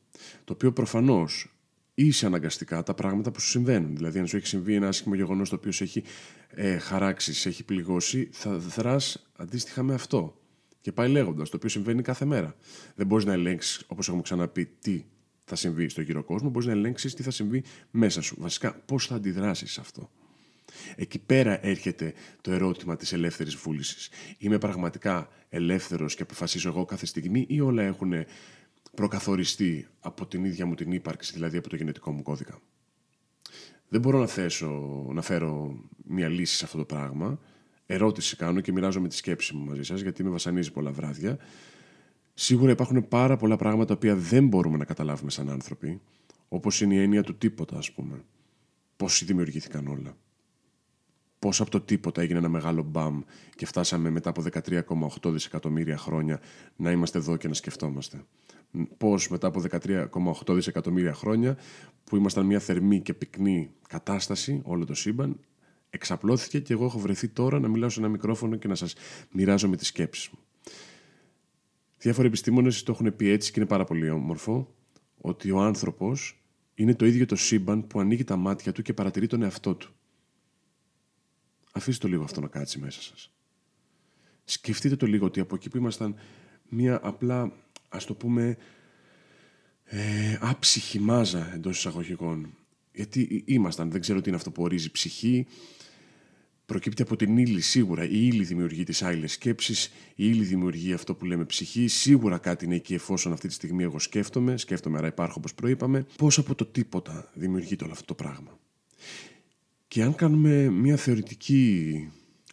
Το 0.45 0.53
οποίο 0.53 0.73
προφανώς 0.73 1.55
είσαι 1.95 2.27
αναγκαστικά 2.27 2.83
τα 2.83 2.95
πράγματα 2.95 3.31
που 3.31 3.41
σου 3.41 3.49
συμβαίνουν. 3.49 3.97
Δηλαδή, 3.97 4.19
αν 4.19 4.27
σου 4.27 4.37
έχει 4.37 4.47
συμβεί 4.47 4.75
ένα 4.75 4.89
άσχημο 4.89 5.15
γεγονός 5.15 5.49
το 5.49 5.55
οποίος 5.55 5.77
σε 5.77 5.85
έχει 5.85 6.03
ε, 6.49 6.79
χαράξεις, 6.79 7.39
σε 7.39 7.49
έχει 7.49 7.65
πληγώσει, 7.65 8.29
θα 8.33 8.59
δράς 8.59 9.31
αντίστοιχα 9.37 9.83
με 9.83 9.95
αυτό. 9.95 10.41
Και 10.81 10.93
πάει 10.93 11.09
λέγοντας, 11.09 11.51
το 11.51 11.57
οποίο 11.57 11.69
συμβαίνει 11.69 12.03
κάθε 12.03 12.25
μέρα. 12.25 12.57
Δεν 12.95 13.07
μπορείς 13.07 13.25
να 13.25 13.33
ελέγξεις, 13.33 13.85
όπως 13.87 14.07
έχουμε 14.07 14.23
ξαναπεί, 14.23 14.67
τι 14.81 15.05
θα 15.45 15.57
συμβεί 15.57 15.89
στο 15.89 16.01
γύρο 16.01 16.25
κόσμο, 16.25 16.49
μπορείς 16.49 16.67
να 16.67 16.73
ελέγξεις 16.73 17.15
τι 17.15 17.23
θα 17.23 17.31
συμβεί 17.31 17.65
μέσα 17.91 18.21
σου. 18.21 18.37
Βασικά, 18.39 18.75
πώς 18.75 19.07
θα 19.07 19.15
αντιδράσεις 19.15 19.73
σε 19.73 19.81
αυτό. 19.81 20.11
Εκεί 20.97 21.19
πέρα 21.19 21.67
έρχεται 21.67 22.15
το 22.41 22.53
ερώτημα 22.53 22.97
της 22.97 23.13
ελεύθερης 23.13 23.55
βούλησης. 23.55 24.11
Είμαι 24.39 24.59
πραγματικά 24.59 25.29
ελεύθερος 25.49 26.15
και 26.15 26.23
αποφασίζω 26.23 26.69
εγώ 26.69 26.85
κάθε 26.85 27.07
στιγμή, 27.07 27.47
ή 27.49 27.61
όλα 27.61 27.83
έχουν 27.83 28.13
προκαθοριστεί 28.95 29.87
από 30.01 30.27
την 30.27 30.45
ίδια 30.45 30.67
μου 30.67 30.75
την 30.75 30.93
ύπαρξη, 30.93 31.33
δηλαδή 31.33 31.57
από 31.57 31.69
το 31.69 31.77
γενετικό 31.77 32.13
μου 32.13 32.23
κώδικα; 32.23 32.61
Δεν 33.89 34.01
μπορώ 34.01 34.19
να 34.19 34.27
θέσω, 34.27 35.07
να 35.13 35.23
φέρω 35.23 35.81
μια 36.05 36.29
λύση 36.29 36.57
σε 36.57 36.65
αυτό 36.65 36.79
το 36.79 36.85
πράγμα. 36.85 37.41
Ερώτηση 37.87 38.37
κάνω 38.37 38.61
και 38.61 38.73
μοιράζομαι 38.73 39.09
τη 39.09 39.15
σκέψη 39.15 39.55
μου 39.55 39.65
μαζί 39.65 39.83
σας, 39.83 40.01
γιατί 40.01 40.25
με 40.25 40.31
βασανίζει 40.31 40.73
πολλά 40.73 40.91
βράδια. 40.91 41.39
Σίγουρα 42.35 42.71
υπάρχουν 42.71 43.09
πάρα 43.09 43.37
πολλά 43.37 43.57
πράγματα 43.57 43.97
που 43.97 44.17
δεν 44.17 44.47
μπορούμε 44.47 44.77
να 44.77 44.85
καταλάβουμε 44.85 45.31
σαν 45.31 45.51
άνθρωποι, 45.51 46.01
όπως 46.49 46.81
είναι 46.81 46.95
η 46.95 47.03
έννοια 47.03 47.23
του 47.23 47.37
τίποτα, 47.37 47.77
ας 47.79 47.93
πούμε. 47.93 48.25
Πώ 48.97 49.07
δημιουργήθηκαν 49.25 49.87
όλα. 49.87 50.17
Πώς 51.39 51.61
από 51.61 51.71
το 51.71 51.81
τίποτα 51.81 52.23
έγινε 52.23 52.39
ένα 52.39 52.49
μεγάλο 52.49 52.83
μπαμ 52.83 53.21
και 53.57 53.67
φτάσαμε 53.67 54.11
μετά 54.11 54.31
από 54.31 54.43
13,8 54.53 55.31
δισεκατομμύρια 55.31 55.97
χρόνια 55.97 56.41
να 56.77 56.91
είμαστε 56.91 57.19
εδώ 57.19 57.37
και 57.37 57.49
να 57.49 57.55
σκεφτόμαστε. 57.55 58.25
Πώς 58.97 59.29
μετά 59.29 59.47
από 59.47 59.63
13,8 59.71 60.55
δισεκατομμύρια 60.55 61.15
χρόνια, 61.15 61.57
που 62.05 62.17
ήμασταν 62.17 62.47
μια 62.47 62.59
θερμή 62.59 63.01
και 63.01 63.15
πυκνή 63.15 63.71
κατάσταση, 63.89 64.61
όλο 64.65 64.85
το 64.85 64.95
σύμπαν, 64.95 65.41
εξαπλώθηκε 65.91 66.61
και 66.61 66.73
εγώ 66.73 66.85
έχω 66.85 66.99
βρεθεί 66.99 67.29
τώρα 67.29 67.61
να 67.61 67.69
μιλάω 67.69 67.89
σε 67.89 68.01
ένα 68.01 68.09
μικρόφωνο 68.09 68.57
και 68.57 68.69
να 68.69 68.75
σας 68.75 68.95
μοιράζω 69.31 69.69
με 69.69 69.77
τις 69.77 69.87
σκέψεις 69.87 70.29
μου. 70.29 70.39
Διάφοροι 72.03 72.27
επιστήμονες 72.27 72.83
το 72.83 72.93
έχουν 72.93 73.17
πει 73.17 73.29
έτσι 73.29 73.53
και 73.53 73.61
είναι 73.61 73.69
πάρα 73.69 73.85
πολύ 73.85 74.11
όμορφο, 74.11 74.75
ότι 75.21 75.51
ο 75.51 75.61
άνθρωπος 75.61 76.43
είναι 76.75 76.95
το 76.95 77.07
ίδιο 77.07 77.27
το 77.27 77.37
σύμπαν 77.37 77.87
που 77.87 78.01
ανοίγει 78.01 78.25
τα 78.25 78.37
μάτια 78.37 78.73
του 78.73 78.83
και 78.83 78.93
παρατηρεί 78.93 79.27
τον 79.27 79.43
εαυτό 79.43 79.75
του. 79.75 79.93
Αφήστε 81.73 82.07
το 82.07 82.13
λίγο 82.13 82.25
αυτό 82.25 82.41
να 82.41 82.49
κάτσει 82.49 82.79
μέσα 82.79 83.03
σας. 83.03 83.33
Σκεφτείτε 84.45 84.97
το 84.97 85.07
λίγο 85.07 85.27
ότι 85.27 85.41
από 85.41 85.55
εκεί 85.55 85.69
που 85.69 85.77
ήμασταν 85.77 86.15
μία 86.69 87.01
απλά, 87.03 87.53
ας 87.89 88.05
το 88.05 88.15
πούμε, 88.15 88.57
ε, 89.85 90.39
άψυχη 90.41 90.99
μάζα 90.99 91.53
εντός 91.55 91.79
εισαγωγικών. 91.79 92.55
Γιατί 92.93 93.45
ήμασταν, 93.47 93.91
δεν 93.91 94.01
ξέρω 94.01 94.21
τι 94.21 94.29
είναι 94.29 94.37
αυτό 94.37 94.51
που 94.51 94.63
ορίζει 94.63 94.91
ψυχή, 94.91 95.47
προκύπτει 96.73 97.03
από 97.03 97.17
την 97.17 97.37
ύλη 97.37 97.61
σίγουρα. 97.61 98.05
Η 98.05 98.27
ύλη 98.27 98.45
δημιουργεί 98.45 98.85
τις 98.85 99.03
άλλες 99.03 99.33
σκέψεις, 99.33 99.85
η 99.85 99.93
ύλη 100.15 100.45
δημιουργεί 100.45 100.93
αυτό 100.93 101.15
που 101.15 101.25
λέμε 101.25 101.45
ψυχή. 101.45 101.89
Σίγουρα 101.89 102.39
κάτι 102.39 102.65
είναι 102.65 102.75
εκεί 102.75 102.95
εφόσον 102.95 103.33
αυτή 103.33 103.49
τη 103.49 103.55
στιγμή 103.55 103.83
εγώ 103.83 103.99
σκέφτομαι, 103.99 104.57
σκέφτομαι 104.57 104.99
άρα 104.99 105.07
υπάρχω 105.07 105.35
όπως 105.37 105.55
προείπαμε. 105.55 106.07
Πώς 106.17 106.39
από 106.39 106.55
το 106.55 106.65
τίποτα 106.67 107.31
δημιουργείται 107.35 107.85
όλο 107.85 107.93
αυτό 107.93 108.05
το 108.05 108.15
πράγμα. 108.15 108.59
Και 109.89 110.03
αν 110.03 110.15
κάνουμε 110.15 110.71
μια 110.71 110.97
θεωρητική 110.97 112.09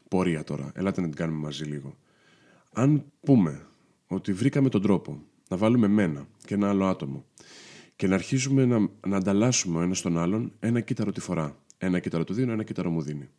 πορεία 0.07 0.43
τώρα, 0.43 0.71
ελάτε 0.75 1.01
να 1.01 1.07
την 1.07 1.15
κάνουμε 1.15 1.39
μαζί 1.39 1.63
λίγο. 1.63 1.97
Αν 2.73 3.05
πούμε 3.19 3.67
ότι 4.07 4.33
βρήκαμε 4.33 4.69
τον 4.69 4.81
τρόπο 4.81 5.23
να 5.49 5.57
βάλουμε 5.57 5.87
μένα 5.87 6.27
και 6.45 6.53
ένα 6.53 6.69
άλλο 6.69 6.85
άτομο 6.85 7.25
και 7.95 8.07
να 8.07 8.15
αρχίσουμε 8.15 8.65
να, 8.65 8.89
να 9.07 9.17
ανταλλάσσουμε 9.17 9.83
ένας 9.83 9.97
στον 9.97 10.17
άλλον 10.17 10.51
ένα 10.59 10.79
κύτταρο 10.79 11.11
τη 11.11 11.19
φορά. 11.19 11.57
Ένα 11.77 11.99
κύτταρο 11.99 12.23
του 12.23 12.33
δίνω, 12.33 12.51
ένα 12.51 12.63
κύτταρο 12.63 12.89
μου 12.89 13.01
δίνει. 13.01 13.29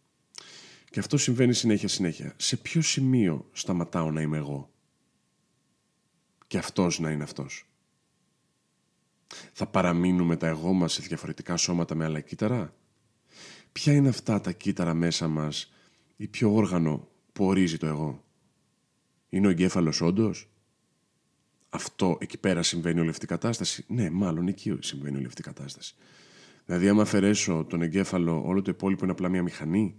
Και 0.90 0.98
αυτό 1.00 1.16
συμβαίνει 1.16 1.52
συνέχεια 1.54 1.88
συνέχεια. 1.88 2.34
Σε 2.36 2.56
ποιο 2.56 2.82
σημείο 2.82 3.48
σταματάω 3.52 4.10
να 4.10 4.20
είμαι 4.20 4.36
εγώ; 4.36 4.70
Και 6.46 6.58
αυτός 6.58 6.98
να 6.98 7.10
είναι 7.10 7.22
αυτός. 7.22 7.64
Θα 9.52 9.66
παραμείνουμε 9.66 10.36
τα 10.36 10.46
εγώ 10.46 10.72
μας 10.72 10.92
σε 10.92 11.02
διαφορετικά 11.02 11.56
σώματα 11.56 11.94
με 11.94 12.04
άλλα 12.04 12.20
κύτταρα; 12.20 12.74
Ποια 13.72 13.92
είναι 13.92 14.08
αυτά 14.08 14.40
τα 14.40 14.52
κύτταρα 14.52 14.94
μέσα 14.94 15.28
μας; 15.28 15.72
Ή 16.16 16.26
ποιο 16.26 16.54
όργανο 16.54 17.08
που 17.32 17.44
ορίζει 17.44 17.78
το 17.78 17.86
εγώ; 17.86 18.24
Είναι 19.28 19.46
ο 19.46 19.50
εγκέφαλος 19.50 20.00
όντως; 20.00 20.50
Αυτό 21.68 22.18
εκεί 22.20 22.38
πέρα 22.38 22.62
συμβαίνει 22.62 23.00
όλη 23.00 23.10
αυτή 23.10 23.24
η 23.24 23.28
κατάσταση; 23.28 23.84
Ναι, 23.88 24.10
μάλλον 24.10 24.48
εκεί 24.48 24.78
συμβαίνει 24.80 25.16
όλη 25.16 25.26
αυτή 25.26 25.40
η 25.40 25.44
κατάσταση. 25.44 25.94
Δηλαδή, 26.66 26.88
άμα 26.88 27.02
αφαιρέσω 27.02 27.64
τον 27.68 27.82
εγκέφαλο, 27.82 28.42
όλο 28.46 28.62
το 28.62 28.70
υπόλοιπο 28.70 29.02
είναι 29.02 29.12
απλά 29.12 29.28
μια 29.28 29.42
μηχανή. 29.42 29.96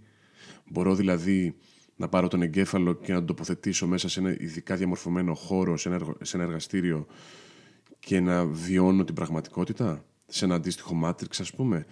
Μπορώ 0.70 0.94
δηλαδή 0.94 1.54
να 1.96 2.08
πάρω 2.08 2.28
τον 2.28 2.42
εγκέφαλο 2.42 2.94
και 2.94 3.12
να 3.12 3.18
τον 3.18 3.26
τοποθετήσω 3.26 3.86
μέσα 3.86 4.08
σε 4.08 4.20
ένα 4.20 4.36
ειδικά 4.38 4.76
διαμορφωμένο 4.76 5.34
χώρο, 5.34 5.76
σε 5.76 5.88
ένα, 5.88 6.14
σε 6.22 6.36
ένα 6.36 6.46
εργαστήριο 6.46 7.06
και 7.98 8.20
να 8.20 8.46
βιώνω 8.46 9.04
την 9.04 9.14
πραγματικότητα, 9.14 10.04
σε 10.26 10.44
ένα 10.44 10.54
αντίστοιχο 10.54 10.94
μάτριξ 10.94 11.40
ας 11.40 11.52
πούμε; 11.52 11.86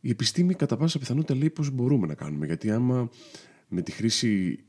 Η 0.00 0.10
επιστήμη 0.10 0.54
κατά 0.54 0.76
πάσα 0.76 0.98
πιθανότητα 0.98 1.34
λέει 1.34 1.50
πώς 1.50 1.70
μπορούμε 1.70 2.06
να 2.06 2.14
κάνουμε, 2.14 2.46
γιατί 2.46 2.70
άμα 2.70 3.10
με 3.68 3.82
τη 3.82 3.92
χρήση 3.92 4.64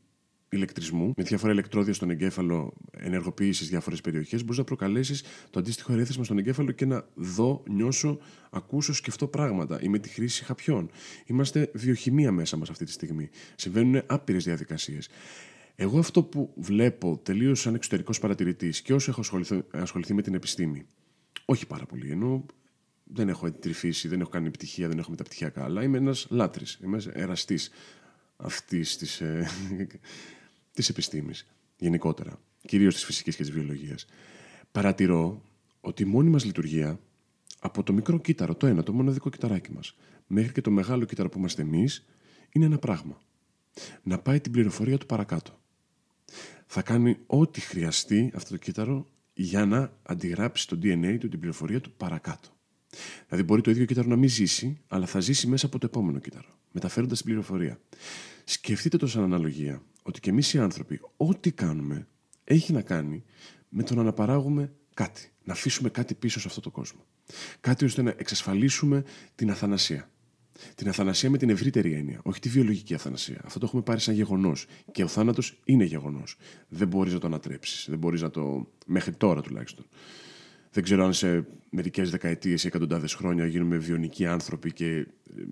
ηλεκτρισμού, 0.52 1.14
με 1.18 1.24
διάφορα 1.24 1.52
ηλεκτρόδια 1.52 1.94
στον 1.94 2.10
εγκέφαλο, 2.10 2.74
ενεργοποίησης 2.92 3.70
διάφορες 3.70 4.02
περιοχές, 4.02 4.42
μπορείς 4.42 4.58
να 4.58 4.64
προκαλέσεις 4.64 5.24
το 5.50 5.60
αντίστοιχο 5.60 5.94
ερέθισμα 5.94 6.24
στον 6.24 6.38
εγκέφαλο 6.38 6.72
και 6.72 6.86
να 6.86 7.06
δω, 7.16 7.64
νιώσω, 7.70 8.20
ακούσω, 8.50 8.94
σκεφτώ 8.94 9.28
πράγματα 9.28 9.82
ή 9.82 9.88
με 9.88 10.00
τη 10.00 10.10
χρήση 10.10 10.44
χαπιών. 10.44 10.90
Είμαστε 11.26 11.72
βιοχημία 11.74 12.32
μέσα 12.32 12.58
μας 12.58 12.70
αυτή 12.70 12.86
τη 12.86 12.92
στιγμή. 12.92 13.30
Συμβαίνουν 13.56 14.02
άπειρες 14.06 14.44
διαδικασίες. 14.44 15.10
Εγώ 15.76 16.00
αυτό 16.00 16.24
που 16.24 16.54
βλέπω 16.56 17.20
τελείως 17.24 17.60
σαν 17.60 17.76
εξωτερικός 17.76 18.20
παρατηρητής 18.20 18.82
και 18.82 18.94
όσο 18.94 19.12
έχω 19.12 19.20
ασχοληθεί, 19.20 19.64
ασχοληθεί 19.72 20.14
με 20.14 20.22
την 20.22 20.34
επιστήμη, 20.34 20.86
όχι 21.46 21.68
πάρα 21.68 21.86
πολύ, 21.86 22.12
ενώ 22.12 22.46
δεν 23.04 23.30
έχω 23.30 23.48
εντρυφήσει, 23.48 24.08
δεν 24.08 24.22
έχω 24.22 24.30
κάνει 24.30 24.48
επιτυχία, 24.48 24.88
δεν 24.88 25.00
έχω 25.00 25.10
μεταπτυχιακά, 25.10 25.64
αλλά 25.64 25.84
είμαι 25.84 25.98
ένας 25.98 26.28
λάτρης, 26.30 26.80
είμαι 26.84 27.02
εραστής 27.14 27.72
αυτής 28.38 28.98
της 28.98 29.22
ε, 29.22 29.50
της 30.82 30.90
επιστήμης 30.90 31.48
γενικότερα, 31.78 32.40
κυρίως 32.62 32.94
της 32.94 33.06
φυσικής 33.06 33.36
και 33.36 33.44
της 33.44 33.52
βιολογίας, 33.52 34.06
παρατηρώ 34.72 35.42
ότι 35.82 36.04
η 36.04 36.06
μόνη 36.06 36.30
μας 36.30 36.46
λειτουργία 36.46 37.00
από 37.60 37.84
το 37.84 37.94
μικρό 37.94 38.20
κύτταρο, 38.20 38.56
το 38.56 38.68
ένα, 38.68 38.84
το 38.84 38.94
μοναδικό 38.94 39.30
κυταράκι 39.30 39.72
μας, 39.72 39.96
μέχρι 40.28 40.52
και 40.52 40.62
το 40.62 40.72
μεγάλο 40.72 41.06
κύτταρο 41.06 41.30
που 41.30 41.38
είμαστε 41.38 41.62
εμείς, 41.62 42.06
είναι 42.52 42.66
ένα 42.66 42.78
πράγμα. 42.78 43.22
Να 44.04 44.20
πάει 44.20 44.40
την 44.40 44.52
πληροφορία 44.52 44.98
του 44.98 45.06
παρακάτω. 45.06 45.60
Θα 46.66 46.82
κάνει 46.82 47.18
ό,τι 47.26 47.62
χρειαστεί 47.62 48.32
αυτό 48.36 48.50
το 48.50 48.58
κύτταρο 48.58 49.08
για 49.34 49.66
να 49.66 49.94
αντιγράψει 50.04 50.68
το 50.68 50.80
DNA 50.84 51.18
του 51.20 51.30
την 51.30 51.40
πληροφορία 51.40 51.82
του 51.82 51.92
παρακάτω. 51.92 52.50
Δηλαδή, 53.28 53.44
μπορεί 53.44 53.62
το 53.62 53.72
ίδιο 53.72 53.86
κύτταρο 53.86 54.08
να 54.08 54.16
μην 54.16 54.30
ζήσει, 54.30 54.82
αλλά 54.88 55.06
θα 55.06 55.20
ζήσει 55.20 55.48
μέσα 55.48 55.66
από 55.66 55.80
το 55.80 55.86
επόμενο 55.86 56.20
κύτταρο, 56.20 56.60
μεταφέροντας 56.72 57.18
την 57.18 57.26
πληροφορία. 57.26 57.80
Σκεφτείτε 58.44 58.98
το 58.98 59.08
σαν 59.08 59.24
αναλογία 59.24 59.84
ότι 60.02 60.20
και 60.20 60.30
εμείς 60.30 60.54
οι 60.54 60.60
άνθρωποι, 60.60 61.02
ό,τι 61.18 61.52
κάνουμε, 61.52 62.08
έχει 62.44 62.74
να 62.74 62.82
κάνει 62.82 63.24
με 63.70 63.84
το 63.84 63.96
να 63.96 64.02
αναπαράγουμε 64.02 64.74
κάτι. 64.94 65.32
Να 65.44 65.54
αφήσουμε 65.54 65.90
κάτι 65.90 66.14
πίσω 66.14 66.40
σε 66.40 66.48
αυτό 66.48 66.62
το 66.62 66.72
κόσμο. 66.72 67.06
Κάτι 67.60 67.86
ώστε 67.86 68.02
να 68.02 68.14
εξασφαλίσουμε 68.18 69.04
την 69.36 69.52
αθανασία. 69.52 70.10
Την 70.76 70.90
αθανασία 70.90 71.30
με 71.30 71.38
την 71.38 71.50
ευρύτερη 71.50 71.94
έννοια, 71.94 72.20
όχι 72.24 72.40
τη 72.40 72.50
βιολογική 72.50 72.94
αθανασία. 72.94 73.42
Αυτό 73.44 73.60
το 73.60 73.66
έχουμε 73.66 73.82
πάρει 73.82 74.00
σαν 74.00 74.14
γεγονός. 74.14 74.66
Και 74.92 75.04
ο 75.04 75.08
θάνατος 75.08 75.62
είναι 75.64 75.84
γεγονός. 75.84 76.38
Δεν 76.68 76.88
μπορείς 76.88 77.14
να 77.14 77.20
το 77.20 77.28
ανατρέψεις. 77.28 77.86
Δεν 77.90 77.98
μπορείς 77.98 78.22
να 78.22 78.30
το. 78.30 78.68
μέχρι 78.86 79.14
τώρα 79.14 79.42
τουλάχιστον. 79.42 79.86
Δεν 80.72 80.84
ξέρω 80.84 81.06
αν 81.06 81.14
σε 81.14 81.48
μερικές 81.70 82.10
δεκαετίες 82.10 82.64
ή 82.64 82.68
εκατοντάδες 82.68 83.14
χρόνια 83.14 83.46
γίνουμε 83.46 83.78
βιονικοί 83.78 84.26
άνθρωποι 84.26 84.74
και 84.74 84.88
ε, 84.88 85.06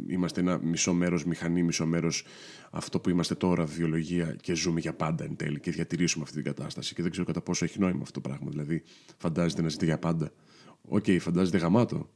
είμαστε 0.08 0.40
ένα 0.40 0.58
μισό 0.58 0.94
μέρος 0.94 1.26
μηχανή, 1.26 1.64
μισό 1.64 1.86
μέρος 1.86 2.26
αυτό 2.72 3.00
που 3.00 3.10
είμαστε 3.10 3.36
τώρα, 3.36 3.66
βιολογία, 3.66 4.36
και 4.42 4.54
ζούμε 4.54 4.80
για 4.80 4.94
πάντα 4.94 5.24
εν 5.24 5.36
τέλει 5.36 5.60
και 5.60 5.72
διατηρήσουμε 5.72 6.24
αυτή 6.24 6.36
την 6.36 6.46
κατάσταση. 6.46 6.94
Και 6.94 7.02
δεν 7.02 7.12
ξέρω 7.12 7.26
κατά 7.26 7.42
πόσο 7.42 7.66
έχει 7.66 7.80
νόημα 7.80 8.00
αυτό 8.02 8.22
το 8.22 8.30
πράγμα. 8.30 8.50
Δηλαδή, 8.50 8.84
φαντάζεσαι 9.18 9.62
να 9.62 9.70
ζεις 9.70 9.86
για 9.86 10.00
πάντα. 10.00 10.32
Οκ, 10.82 11.04
okay, 11.08 11.18
φαντάζεται 11.20 11.58
γαμάτο. 11.58 12.10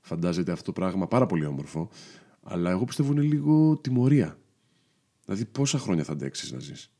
Φαντάζεται 0.00 0.52
αυτό 0.52 0.64
το 0.64 0.72
πράγμα 0.72 1.08
πάρα 1.08 1.26
πολύ 1.26 1.44
όμορφο. 1.44 1.90
Αλλά 2.42 2.70
εγώ 2.70 2.84
πιστεύω 2.84 3.12
είναι 3.12 3.22
λίγο 3.22 3.76
τιμωρία. 3.76 4.38
Δηλαδή, 5.24 5.44
πόσα 5.44 5.78
χρόνια 5.78 6.04
θα 6.04 6.12
αντέξεις 6.12 6.52
να 6.52 6.58
ζεις; 6.58 6.93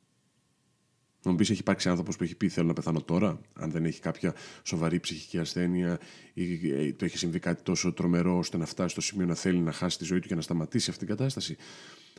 Να 1.25 1.31
μου 1.31 1.37
πεις, 1.37 1.51
έχει 1.51 1.61
υπάρξει 1.61 1.89
άνθρωπος 1.89 2.17
που 2.17 2.25
έχει 2.25 2.37
πει: 2.37 2.49
Θέλω 2.49 2.67
να 2.67 2.73
πεθάνω 2.73 3.03
τώρα, 3.03 3.41
αν 3.53 3.71
δεν 3.71 3.85
έχει 3.85 4.01
κάποια 4.01 4.35
σοβαρή 4.63 5.01
ψυχική 5.01 5.39
ασθένεια 5.39 5.99
ή 6.35 6.71
ε, 6.71 6.93
το 6.93 7.05
έχει 7.05 7.19
συμβεί 7.19 7.39
κάτι 7.39 7.63
τόσο 7.63 7.93
τρομερό 7.93 8.39
ώστε 8.39 8.57
να 8.57 8.67
φτάσει 8.67 8.89
στο 8.89 9.01
σημείο 9.01 9.27
να 9.27 9.35
θέλει 9.35 9.59
να 9.59 9.73
χάσει 9.73 9.99
τη 9.99 10.05
ζωή 10.05 10.19
του 10.19 10.29
και 10.29 10.35
να 10.35 10.41
σταματήσει 10.41 10.91
αυτή 10.91 11.07
την 11.07 11.17
κατάσταση. 11.17 11.57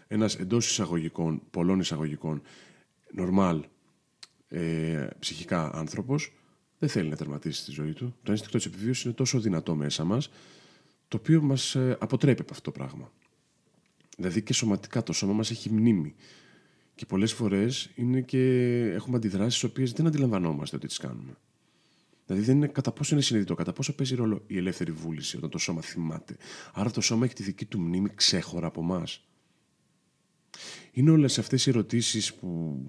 Ένας 0.08 0.36
εντός 0.36 0.70
εισαγωγικών, 0.70 1.42
πολλών 1.52 1.80
εισαγωγικών, 1.80 2.42
νορμάλ 3.12 3.64
ε, 4.48 5.08
ψυχικά 5.20 5.72
άνθρωπος 5.74 6.34
δεν 6.80 6.90
θέλει 6.90 7.10
να 7.10 7.16
τερματίσει 7.16 7.66
τη 7.66 7.72
ζωή 7.72 7.94
του. 7.94 8.16
Το 8.24 8.32
ένστικτο 8.32 8.58
της 8.58 8.66
επιβίωσης 8.66 9.04
είναι 9.04 9.14
τόσο 9.14 9.40
δυνατό 9.40 9.76
μέσα 9.76 10.04
μας, 10.04 10.30
το 11.08 11.18
οποίο 11.18 11.42
μας 11.42 11.76
ε, 11.76 11.98
αποτρέπει 12.00 12.42
από 12.42 12.52
αυτό 12.54 12.72
το 12.72 12.78
πράγμα. 12.80 13.12
Δηλαδή 14.18 14.42
και 14.42 14.54
σωματικά 14.54 15.04
το 15.04 15.14
σώμα 15.14 15.34
μας 15.34 15.52
έχει 15.52 15.70
μνήμη. 15.70 16.16
Και 16.96 17.06
πολλές 17.06 17.34
φορές 17.34 17.90
είναι 17.96 18.22
και 18.22 18.42
έχουμε 18.94 19.18
αντιδράσεις 19.18 19.60
τι 19.60 19.66
οποίες 19.66 19.92
δεν 19.92 20.08
αντιλαμβανόμαστε 20.08 20.76
ότι 20.76 20.88
τις 20.88 20.98
κάνουμε. 20.98 21.38
Δηλαδή 22.26 22.46
δεν 22.46 22.56
είναι 22.56 22.68
κατά 22.68 22.92
πόσο 22.92 23.16
είναι 23.16 23.24
συνειδητό, 23.24 23.56
κατά 23.56 23.74
πόσο 23.74 23.96
παίζει 23.96 24.16
ρόλο 24.16 24.44
η 24.48 24.58
ελεύθερη 24.58 24.92
βούληση 24.92 25.38
όταν 25.38 25.50
το 25.50 25.58
σώμα 25.58 25.82
θυμάται. 25.82 26.38
Άρα 26.74 26.92
το 26.92 27.02
σώμα 27.02 27.26
έχει 27.26 27.34
τη 27.34 27.44
δική 27.44 27.66
του 27.66 27.80
μνήμη 27.80 28.10
ξέχωρα 28.16 28.68
από 28.68 28.82
εμάς. 28.82 29.28
Είναι 30.92 31.12
όλες 31.12 31.40
αυτές 31.40 31.66
οι 31.66 31.70
ερωτήσεις 31.70 32.34
που 32.34 32.80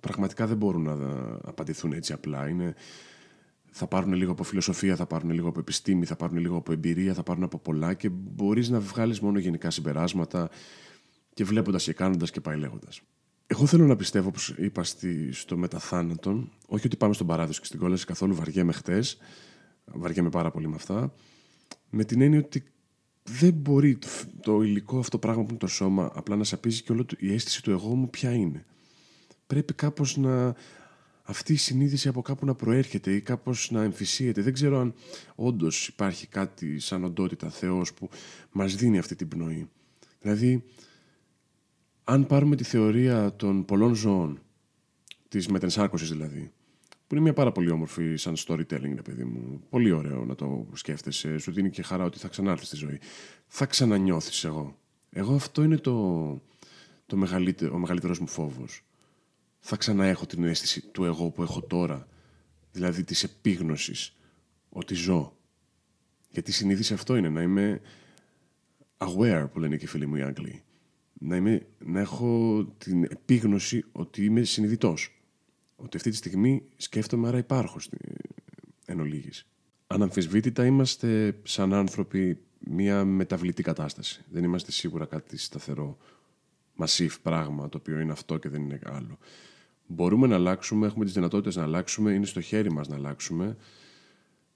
πραγματικά 0.00 0.46
δεν 0.46 0.56
μπορούν 0.56 0.82
να 0.82 0.94
απαντηθούν 1.42 1.92
έτσι 1.92 2.12
απλά. 2.12 2.48
Είναι, 2.48 2.74
θα 3.70 3.86
πάρουν 3.86 4.12
λίγο 4.12 4.32
από 4.32 4.42
φιλοσοφία, 4.42 4.96
θα 4.96 5.06
πάρουν 5.06 5.30
λίγο 5.30 5.48
από 5.48 5.60
επιστήμη, 5.60 6.04
θα 6.04 6.16
πάρουν 6.16 6.36
λίγο 6.36 6.56
από 6.56 6.72
εμπειρία, 6.72 7.14
θα 7.14 7.22
πάρουν 7.22 7.42
από 7.42 7.58
πολλά 7.58 7.94
και 7.94 8.08
μπορείς 8.08 8.68
να 8.68 8.80
βγάλεις 8.80 9.20
μόνο 9.20 9.38
γενικά 9.38 9.70
συμπεράσματα 9.70 10.50
και 11.34 11.44
βλέποντας 11.44 11.84
και 11.84 11.92
κάνοντας 11.92 12.30
και 12.30 12.40
πάει 12.40 12.56
λέγοντας. 12.56 13.02
Εγώ 13.46 13.66
θέλω 13.66 13.86
να 13.86 13.96
πιστεύω, 13.96 14.28
όπως 14.28 14.48
είπα 14.48 14.84
στη, 14.84 15.32
στο 15.32 15.56
μεταθάνατον, 15.56 16.52
όχι 16.66 16.86
ότι 16.86 16.96
πάμε 16.96 17.14
στον 17.14 17.26
παράδεισο 17.26 17.60
και 17.60 17.66
στην 17.66 17.78
κόλαση, 17.78 18.06
καθόλου 18.06 18.34
βαριέμαι 18.34 18.72
χτες. 18.72 19.18
Βαριέμαι 19.84 20.30
πάρα 20.30 20.50
πολύ 20.50 20.68
με 20.68 20.74
αυτά. 20.74 21.14
Με 21.90 22.04
την 22.04 22.20
έννοια 22.20 22.38
ότι 22.38 22.64
δεν 23.22 23.52
μπορεί 23.52 23.96
το, 23.96 24.08
το 24.40 24.62
υλικό 24.62 24.98
αυτό 24.98 25.18
πράγμα 25.18 25.42
που 25.42 25.48
είναι 25.50 25.58
το 25.58 25.66
σώμα 25.66 26.10
απλά 26.14 26.36
να 26.36 26.44
σαπίζει 26.44 26.82
και 26.82 26.92
όλο 26.92 27.06
η 27.18 27.32
αίσθηση 27.32 27.62
του 27.62 27.70
εγώ 27.70 27.94
μου 27.94 28.10
ποια 28.10 28.32
είναι. 28.32 28.64
Πρέπει 29.46 29.74
κάπως 29.74 30.16
να 30.16 30.54
αυτή 31.22 31.52
η 31.52 31.56
συνείδηση 31.56 32.08
από 32.08 32.22
κάπου 32.22 32.46
να 32.46 32.54
προέρχεται 32.54 33.12
ή 33.12 33.20
κάπως 33.20 33.70
να 33.70 33.82
εμφυσίεται. 33.82 34.42
Δεν 34.42 34.52
ξέρω 34.52 34.78
αν 34.80 34.94
όντως 35.34 35.88
υπάρχει 35.88 36.26
κάτι 36.26 36.78
σαν 36.78 37.04
οντότητα 37.04 37.50
Θεός 37.50 37.94
που 37.94 38.08
μας 38.52 38.74
δίνει 38.74 38.98
αυτή 38.98 39.14
την 39.14 39.28
πνοή. 39.28 39.68
Δηλαδή, 40.20 40.64
αν 42.04 42.26
πάρουμε 42.26 42.56
τη 42.56 42.64
θεωρία 42.64 43.36
των 43.36 43.64
πολλών 43.64 43.94
ζώων, 43.94 44.42
της 45.28 45.48
μετενσάρκωσης 45.48 46.10
δηλαδή, 46.10 46.52
που 47.06 47.14
είναι 47.14 47.20
μια 47.20 47.32
πάρα 47.32 47.52
πολύ 47.52 47.70
όμορφη 47.70 48.16
σαν 48.16 48.34
storytelling, 48.36 49.04
παιδί 49.04 49.24
μου. 49.24 49.60
Πολύ 49.68 49.90
ωραίο 49.90 50.24
να 50.24 50.34
το 50.34 50.66
σκέφτεσαι. 50.72 51.38
Σου 51.38 51.52
δίνει 51.52 51.70
και 51.70 51.82
χαρά 51.82 52.04
ότι 52.04 52.18
θα 52.18 52.28
ξανάρθεις 52.28 52.66
στη 52.66 52.76
ζωή. 52.76 53.00
Θα 53.46 53.66
ξανανιώθεις 53.66 54.44
εγώ. 54.44 54.78
Εγώ 55.10 55.34
αυτό 55.34 55.62
είναι 55.62 55.76
το, 55.76 56.42
το 57.06 57.16
μεγαλύτερο, 57.16 57.74
ο 57.74 57.78
μεγαλύτερος 57.78 58.18
μου 58.18 58.26
φόβος. 58.26 58.84
Θα 59.58 59.76
ξαναέχω 59.76 60.26
την 60.26 60.44
αίσθηση 60.44 60.80
του 60.80 61.04
εγώ 61.04 61.30
που 61.30 61.42
έχω 61.42 61.62
τώρα. 61.62 62.08
Δηλαδή 62.72 63.04
της 63.04 63.22
επίγνωσης 63.22 64.16
ότι 64.68 64.94
ζω. 64.94 65.36
Γιατί 66.30 66.50
η 66.50 66.54
συνείδηση 66.54 66.94
αυτό 66.94 67.16
είναι, 67.16 67.28
να 67.28 67.42
είμαι 67.42 67.80
aware 68.96 69.46
που 69.52 69.58
λένε 69.58 69.76
και 69.76 69.84
οι 69.84 69.88
φίλοι 69.88 70.06
μου 70.06 70.16
οι 70.16 70.22
Άγγλοι 70.22 70.62
να, 71.18 71.36
είμαι, 71.36 71.66
να 71.84 72.00
έχω 72.00 72.64
την 72.78 73.04
επίγνωση 73.04 73.84
ότι 73.92 74.24
είμαι 74.24 74.42
συνειδητός. 74.42 75.18
Ότι 75.76 75.96
αυτή 75.96 76.10
τη 76.10 76.16
στιγμή 76.16 76.62
σκέφτομαι, 76.76 77.28
άρα 77.28 77.38
υπάρχω 77.38 77.78
στην, 77.78 77.98
εν 78.86 79.00
ολίγης. 79.00 79.46
Αναμφισβήτητα 79.86 80.66
είμαστε 80.66 81.40
σαν 81.42 81.72
άνθρωποι 81.72 82.38
μια 82.58 83.04
μεταβλητή 83.04 83.62
κατάσταση. 83.62 84.24
Δεν 84.30 84.44
είμαστε 84.44 84.72
σίγουρα 84.72 85.04
κάτι 85.04 85.38
σταθερό, 85.38 85.98
μασίφ 86.74 87.20
πράγμα, 87.20 87.68
το 87.68 87.78
οποίο 87.78 88.00
είναι 88.00 88.12
αυτό 88.12 88.38
και 88.38 88.48
δεν 88.48 88.62
είναι 88.62 88.78
άλλο. 88.84 89.18
Μπορούμε 89.86 90.26
να 90.26 90.34
αλλάξουμε, 90.34 90.86
έχουμε 90.86 91.04
τις 91.04 91.14
δυνατότητες 91.14 91.56
να 91.56 91.62
αλλάξουμε, 91.62 92.12
είναι 92.12 92.26
στο 92.26 92.40
χέρι 92.40 92.72
μας 92.72 92.88
να 92.88 92.94
αλλάξουμε. 92.94 93.56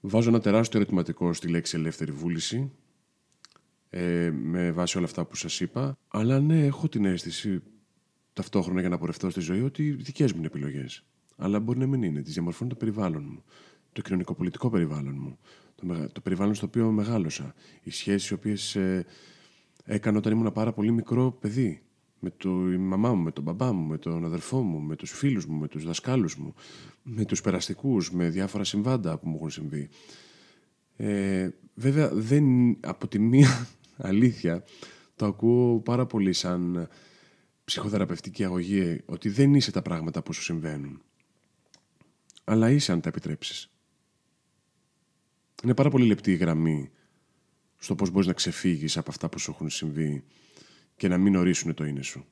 Βάζω 0.01 0.29
ένα 0.29 0.39
τεράστιο 0.39 0.79
ερωτηματικό 0.79 1.33
στη 1.33 1.47
λέξη 1.47 1.77
ελεύθερη 1.77 2.11
βούληση, 2.11 2.71
ε, 3.89 4.31
με 4.31 4.71
βάση 4.71 4.97
όλα 4.97 5.05
αυτά 5.05 5.25
που 5.25 5.35
σας 5.35 5.59
είπα. 5.59 5.97
Αλλά 6.07 6.39
ναι, 6.39 6.65
έχω 6.65 6.89
την 6.89 7.05
αίσθηση 7.05 7.61
ταυτόχρονα 8.33 8.79
για 8.79 8.89
να 8.89 8.97
πορευτώ 8.97 9.29
στη 9.29 9.39
ζωή 9.39 9.61
ότι 9.61 9.91
δικές 9.91 10.31
μου 10.31 10.37
είναι 10.37 10.47
επιλογές. 10.47 11.03
Αλλά 11.37 11.59
μπορεί 11.59 11.79
να 11.79 11.87
μην 11.87 12.03
είναι. 12.03 12.21
Τις 12.21 12.33
διαμορφώνει 12.33 12.69
το 12.69 12.75
περιβάλλον 12.75 13.23
μου. 13.29 13.43
Το 13.91 14.01
κοινωνικοπολιτικό 14.01 14.69
περιβάλλον 14.69 15.15
μου. 15.19 15.37
Το, 15.75 16.09
το 16.11 16.21
περιβάλλον 16.21 16.55
στο 16.55 16.65
οποίο 16.65 16.91
μεγάλωσα. 16.91 17.53
Οι 17.83 17.91
σχέσεις 17.91 18.29
οι 18.29 18.33
οποίες 18.33 18.75
ε, 18.75 19.05
έκανα 19.85 20.17
όταν 20.17 20.31
ήμουν 20.31 20.51
πάρα 20.51 20.73
πολύ 20.73 20.91
μικρό 20.91 21.31
παιδί. 21.31 21.81
Με 22.19 22.29
το, 22.37 22.71
η 22.71 22.77
μαμά 22.77 23.13
μου, 23.13 23.23
με 23.23 23.31
τον 23.31 23.43
μπαμπά 23.43 23.73
μου, 23.73 23.87
με 23.87 23.97
τον 23.97 24.25
αδερφό 24.25 24.61
μου, 24.61 24.79
με 24.79 24.95
τους 24.95 25.11
φίλους 25.11 25.45
μου, 25.45 25.57
με 25.57 25.67
τους 25.67 25.85
δασκάλους 25.85 26.35
μου, 26.35 26.53
με 27.03 27.25
τους 27.25 27.41
περαστικούς, 27.41 28.11
με 28.11 28.29
διάφορα 28.29 28.63
συμβάντα 28.63 29.17
που 29.17 29.29
μου 29.29 29.35
έχουν 29.35 29.49
συμβεί. 29.49 29.89
Ε, 30.95 31.49
βέβαια, 31.73 32.09
δεν, 32.13 32.77
από 32.79 33.07
τη 33.07 33.19
μία 33.19 33.67
αλήθεια, 34.01 34.63
το 35.15 35.25
ακούω 35.25 35.79
πάρα 35.79 36.05
πολύ 36.05 36.33
σαν 36.33 36.89
ψυχοθεραπευτική 37.63 38.43
αγωγή, 38.43 39.01
ότι 39.05 39.29
δεν 39.29 39.53
είσαι 39.53 39.71
τα 39.71 39.81
πράγματα 39.81 40.23
που 40.23 40.33
σου 40.33 40.41
συμβαίνουν. 40.41 41.01
Αλλά 42.43 42.69
είσαι 42.69 42.91
αν 42.91 43.01
τα 43.01 43.09
επιτρέψεις. 43.09 43.71
Είναι 45.63 45.73
πάρα 45.73 45.89
πολύ 45.89 46.05
λεπτή 46.05 46.31
η 46.31 46.35
γραμμή 46.35 46.91
στο 47.77 47.95
πώς 47.95 48.09
μπορείς 48.09 48.27
να 48.27 48.33
ξεφύγεις 48.33 48.97
από 48.97 49.09
αυτά 49.11 49.29
που 49.29 49.39
σου 49.39 49.51
έχουν 49.51 49.69
συμβεί 49.69 50.23
και 50.95 51.07
να 51.07 51.17
μην 51.17 51.35
ορίσουν 51.35 51.73
το 51.73 51.83
είναι 51.85 52.01
σου. 52.01 52.25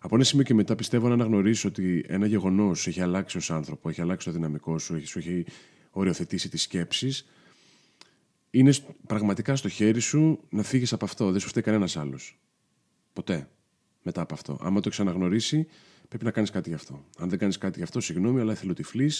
Από 0.00 0.14
ένα 0.14 0.24
σημείο 0.24 0.44
και 0.44 0.54
μετά 0.54 0.74
πιστεύω 0.74 1.08
να 1.08 1.14
αναγνωρίσει 1.14 1.66
ότι 1.66 2.04
ένα 2.08 2.26
γεγονός 2.26 2.86
έχει 2.86 3.00
αλλάξει 3.00 3.36
ως 3.36 3.50
άνθρωπο, 3.50 3.88
έχει 3.88 4.00
αλλάξει 4.00 4.26
το 4.26 4.32
δυναμικό 4.32 4.78
σου, 4.78 4.94
έχει, 4.94 5.06
σου 5.06 5.18
έχει 5.18 5.44
οριοθετήσει 5.90 6.48
τις 6.48 6.62
σκέψεις. 6.62 7.26
Είναι 8.54 8.72
πραγματικά 9.06 9.56
στο 9.56 9.68
χέρι 9.68 10.00
σου 10.00 10.40
να 10.50 10.62
φύγεις 10.62 10.92
από 10.92 11.04
αυτό. 11.04 11.30
Δεν 11.30 11.40
σου 11.40 11.48
φταίει 11.48 11.62
κανένας 11.62 11.96
άλλος. 11.96 12.40
Ποτέ. 13.12 13.48
Μετά 14.02 14.20
από 14.20 14.34
αυτό. 14.34 14.58
Άμα 14.60 14.80
το 14.80 14.90
ξαναγνωρίσει, 14.90 15.66
πρέπει 16.08 16.24
να 16.24 16.30
κάνεις 16.30 16.50
κάτι 16.50 16.68
γι' 16.68 16.74
αυτό. 16.74 17.04
Αν 17.18 17.28
δεν 17.28 17.38
κάνεις 17.38 17.58
κάτι 17.58 17.78
γι' 17.78 17.84
αυτό, 17.84 18.00
συγγνώμη, 18.00 18.40
αλλά 18.40 18.52
εθελοτυφλή 18.52 19.10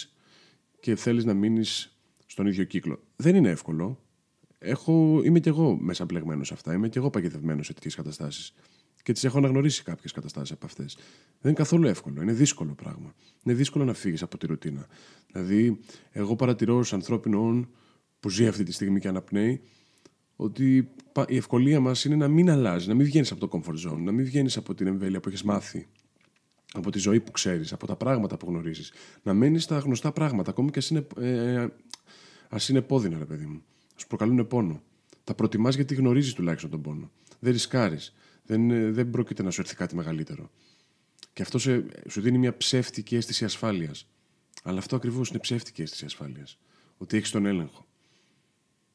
και 0.81 0.97
θέλεις 0.97 1.25
να 1.25 1.35
μείνεις 1.35 1.99
στον 2.27 2.47
ίδιο 2.47 2.65
κύκλο. 2.65 3.03
Δεν 3.17 3.35
είναι 3.35 3.51
εύκολο. 3.51 4.03
Έχω, 4.59 5.21
είμαι 5.25 5.41
κι 5.41 5.49
εγώ 5.49 5.77
μέσα 5.77 6.05
μπλεγμένος 6.05 6.47
σε 6.47 6.55
αυτά. 6.55 6.73
Είμαι 6.73 6.89
κι 6.89 6.99
εγώ 6.99 7.11
παγιδευμένος 7.11 7.67
σε 7.67 7.73
τέτοιες 7.73 7.95
καταστάσεις. 7.95 8.55
Και 9.03 9.13
τις 9.13 9.25
έχω 9.25 9.39
αναγνωρίσει 9.39 9.83
κάποιες 9.83 10.13
καταστάσεις 10.13 10.53
από 10.53 10.67
αυτές. 10.67 10.95
Δεν 11.41 11.51
είναι 11.51 11.53
καθόλου 11.53 11.87
εύκολο. 11.87 12.23
Είναι 12.23 12.33
δύσκολο 12.33 12.75
πράγμα. 12.75 13.15
Είναι 13.43 13.55
δύσκολο 13.55 13.85
να 13.85 13.95
φύγεις 13.95 14.23
από 14.23 14.39
τη 14.39 14.47
ρουτίνα. 14.47 14.87
Δηλαδή, 15.33 15.81
εγώ 16.11 16.37
παρατηρώ 16.37 16.77
ως 16.77 16.93
ανθρώπινο 16.93 17.47
όν 17.47 17.69
που 18.23 18.31
ζει 18.31 18.47
αυτή 18.47 18.63
τη 18.63 18.73
στιγμή 18.73 19.01
και 19.01 19.09
αναπνέει, 19.09 19.61
ότι 20.37 20.89
η 21.29 21.37
ευκολία 21.37 21.81
μας 21.81 22.05
είναι 22.05 22.17
να 22.17 22.29
μην 22.29 22.51
αλλάζει, 22.51 22.89
να 22.89 22.95
μην 22.95 23.07
βγαίνεις 23.07 23.33
από 23.33 23.49
το 23.49 23.49
comfort 23.59 23.91
zone, 23.91 23.99
να 23.99 24.13
μην 24.13 24.25
βγαίνεις 24.25 24.57
από 24.57 24.75
την 24.75 24.87
εμβέλεια 24.87 25.21
που 25.21 25.29
έχεις 25.29 25.43
μάθει, 25.43 25.87
από 26.73 26.91
τη 26.91 26.99
ζωή 26.99 27.21
που 27.21 27.31
ξέρεις, 27.31 27.73
από 27.73 27.87
τα 27.87 27.97
πράγματα 27.97 28.37
που 28.37 28.47
γνωρίζεις. 28.49 28.93
Να 29.23 29.35
μένεις 29.35 29.63
στα 29.63 29.79
γνωστά 29.79 30.13
πράγματα, 30.13 30.51
ακόμη 30.51 30.71
και 30.71 30.79
α 30.79 30.83
είναι, 30.91 31.07
ε, 31.29 31.67
ας 32.49 32.69
είναι 32.69 32.81
πόδινα, 32.81 33.19
ρε 33.19 33.25
παιδί 33.25 33.47
μου. 33.47 33.63
Σου 33.97 34.07
προκαλούν 34.07 34.47
πόνο. 34.47 34.83
Τα 35.25 35.35
προτιμάς 35.35 35.75
γιατί 35.75 35.95
γνωρίζεις 35.95 36.33
τουλάχιστον 36.33 36.71
τον 36.71 36.83
πόνο. 36.83 37.11
Δεν 37.39 37.53
ρισκάρεις. 37.53 38.15
Δεν, 38.45 38.71
ε, 38.71 38.91
δεν 38.91 39.11
πρόκειται 39.11 39.43
να 39.43 39.51
σου 39.51 39.61
έρθει 39.61 39.75
κάτι 39.75 39.97
μεγαλύτερο. 39.97 40.51
Και 41.33 41.43
αυτό 41.43 41.59
σε, 41.59 41.85
σου 42.09 42.21
δίνει 42.21 42.39
μια 42.39 42.57
ψεύτικη 42.57 43.17
αίσθηση 43.17 43.45
ασφάλειας. 43.45 44.07
Αλλά 44.63 44.79
αυτό 44.79 44.97
ακριβώς 44.97 45.29
είναι 45.29 45.39
ψεύτικη 45.39 45.83
αίσθηση 45.83 46.05
ασφάλειας. 46.05 46.59
Ότι 46.97 47.17
έχεις 47.17 47.31
τον 47.31 47.47
έλεγχο. 47.47 47.87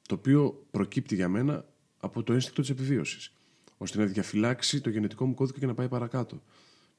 Το 0.08 0.16
οποίο 0.16 0.66
προκύπτει 0.72 1.16
για 1.16 1.30
μένα 1.30 1.66
από 1.98 2.24
το 2.24 2.34
ένστικτο 2.34 2.62
της 2.62 2.70
επιβίωσης. 2.70 3.34
ώστε 3.78 3.98
να 3.98 4.06
διαφυλάξει 4.06 4.82
το 4.82 4.90
γενετικό 4.90 5.26
μου 5.26 5.34
κώδικα 5.34 5.60
και 5.60 5.66
να 5.66 5.74
πάει 5.74 5.88
παρακάτω. 5.88 6.42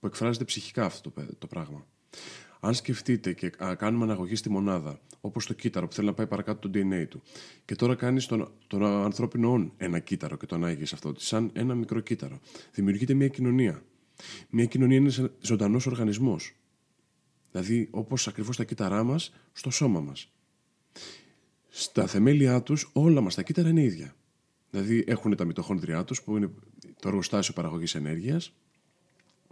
Που 0.00 0.06
εκφράζεται 0.06 0.44
ψυχικά 0.44 0.84
αυτό 0.84 1.10
το, 1.10 1.26
το 1.38 1.46
πράγμα. 1.46 1.86
Αν 2.60 2.74
σκεφτείτε 2.74 3.32
και 3.32 3.48
κάνουμε 3.78 4.04
αναγωγή 4.04 4.34
στη 4.34 4.50
μονάδα, 4.50 5.00
όπως 5.20 5.46
το 5.46 5.54
κύτταρο 5.54 5.86
που 5.88 5.94
θέλει 5.94 6.06
να 6.06 6.14
πάει 6.14 6.26
παρακάτω 6.26 6.68
το 6.68 6.78
DNA 6.78 7.06
του, 7.08 7.22
και 7.64 7.74
τώρα 7.74 7.94
κάνεις 7.94 8.26
τον, 8.26 8.50
τον 8.66 8.84
ανθρώπινο 8.84 9.52
όν 9.52 9.72
ένα 9.76 9.98
κύτταρο 9.98 10.36
και 10.36 10.46
το 10.46 10.54
ανάγει 10.54 10.82
αυτό, 10.82 11.12
σαν 11.16 11.50
ένα 11.52 11.74
μικρό 11.74 12.00
κύτταρο, 12.00 12.40
δημιουργείται 12.72 13.14
μια 13.14 13.28
κοινωνία. 13.28 13.82
Μια 14.50 14.64
κοινωνία 14.64 14.96
είναι 14.96 15.12
ένα 15.18 15.30
ζωντανός 15.40 15.86
οργανισμός. 15.86 16.54
Δηλαδή, 17.50 17.88
όπως 17.90 18.28
ακριβώς 18.28 18.56
τα 18.56 18.64
κύτταρά 18.64 19.04
μας 19.04 19.32
στο 19.52 19.70
σώμα 19.70 20.00
μας. 20.00 20.32
Στα 21.80 22.06
θεμέλια 22.06 22.62
τους, 22.62 22.90
όλα 22.92 23.20
μας 23.20 23.34
τα 23.34 23.42
κύτταρα 23.42 23.68
είναι 23.68 23.82
ίδια. 23.82 24.14
Δηλαδή, 24.70 25.04
έχουν 25.06 25.36
τα 25.36 25.44
μυτοχόνδριά 25.44 26.04
τους, 26.04 26.22
που 26.22 26.36
είναι 26.36 26.50
το 27.00 27.08
εργοστάσιο 27.08 27.54
παραγωγής 27.54 27.94
ενέργειας. 27.94 28.52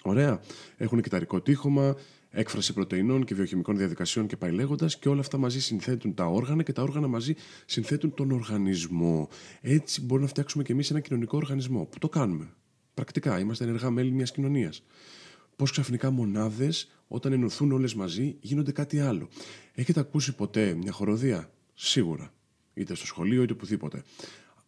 Ωραία. 0.02 0.40
Έχουν 0.76 1.02
κυταρικό 1.02 1.40
τείχομα, 1.40 1.96
έκφραση 2.30 2.72
πρωτεϊνών 2.72 3.24
και 3.24 3.34
βιοχημικών 3.34 3.76
διαδικασιών 3.76 4.26
και 4.26 4.36
πάει 4.36 4.50
λέγοντας, 4.50 4.98
και 4.98 5.08
όλα 5.08 5.20
αυτά 5.20 5.38
μαζί 5.38 5.60
συνθέτουν 5.60 6.14
τα 6.14 6.26
όργανα 6.26 6.62
και 6.62 6.72
τα 6.72 6.82
όργανα 6.82 7.06
μαζί 7.06 7.34
συνθέτουν 7.66 8.14
τον 8.14 8.30
οργανισμό. 8.30 9.28
Έτσι 9.60 10.00
μπορούμε 10.00 10.26
να 10.26 10.30
φτιάξουμε 10.30 10.62
κι 10.62 10.72
εμείς 10.72 10.90
ένα 10.90 11.00
κοινωνικό 11.00 11.36
οργανισμό. 11.36 11.84
Που 11.84 11.98
το 11.98 12.08
κάνουμε; 12.08 12.50
Πρακτικά, 12.94 13.38
είμαστε 13.38 13.64
ενεργά 13.64 13.90
μέλη 13.90 14.10
μιας 14.10 14.32
κοινωνίας. 14.32 14.82
Πώς 15.56 15.70
ξαφνικά 15.70 16.10
μονάδες, 16.10 16.90
όταν 17.08 17.32
ενωθούν 17.32 17.72
όλες 17.72 17.94
μαζί, 17.94 18.36
γίνονται 18.40 18.72
κάτι 18.72 19.00
άλλο. 19.00 19.28
Έχετε 19.74 20.00
ακούσει 20.00 20.34
ποτέ 20.34 20.74
μια 20.74 20.92
χοροδία, 20.92 21.50
σίγουρα, 21.78 22.32
είτε 22.74 22.94
στο 22.94 23.06
σχολείο 23.06 23.42
είτε 23.42 23.52
οπουδήποτε. 23.52 24.02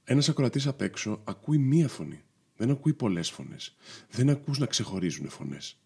Ένας 0.05 0.29
ακροατής 0.29 0.67
απ' 0.67 0.81
έξω 0.81 1.21
ακούει 1.25 1.59
μία 1.59 1.89
φωνή. 1.89 2.23
Δεν 2.57 2.71
ακούει 2.71 2.93
πολλές 2.93 3.31
φωνές. 3.31 3.77
Δεν 4.11 4.31
ακούς 4.31 4.59
να 4.59 4.67
ξεχωρίζουν 4.67 5.29
φωνές. 5.29 5.79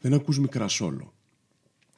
Δεν 0.00 0.14
ακούς 0.14 0.38
μικρά 0.38 0.68
σόλο. 0.68 1.14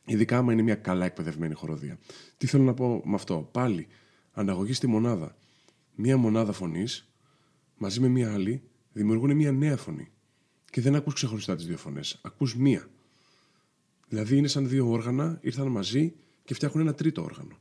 Ειδικά 0.05 0.39
άμα 0.39 0.53
είναι 0.53 0.63
μια 0.63 0.75
καλά 0.75 1.05
εκπαιδευμένη 1.05 1.55
χοροδία. 1.55 1.99
Τι 2.37 2.47
θέλω 2.47 2.63
να 2.63 2.75
πω 2.75 3.03
με 3.05 3.15
αυτό; 3.15 3.49
Πάλι, 3.53 3.87
αναγωγή 4.33 4.73
στη 4.73 4.87
μονάδα. 4.87 5.37
Μία 5.95 6.17
μονάδα 6.17 6.53
φωνής 6.53 7.09
μαζί 7.77 8.01
με 8.01 8.09
μία 8.09 8.33
άλλη 8.33 8.63
δημιουργούν 8.93 9.37
μία 9.37 9.53
νέα 9.53 9.77
φωνή. 9.77 10.09
Και 10.71 10.81
δεν 10.81 10.95
ακούς 10.95 11.15
ξεχωριστά 11.15 11.57
τις 11.57 11.67
δύο 11.67 11.77
φωνές. 11.77 12.21
Ακούς 12.23 12.57
μία. 12.57 12.91
Δηλαδή 14.09 14.37
είναι 14.37 14.49
σαν 14.49 14.69
δύο 14.69 14.91
όργανα, 14.91 15.39
ήρθαν 15.41 15.67
μαζί 15.67 16.15
και 16.45 16.55
φτιάχνουν 16.55 16.87
ένα 16.87 16.95
τρίτο 16.95 17.23
όργανο. 17.23 17.59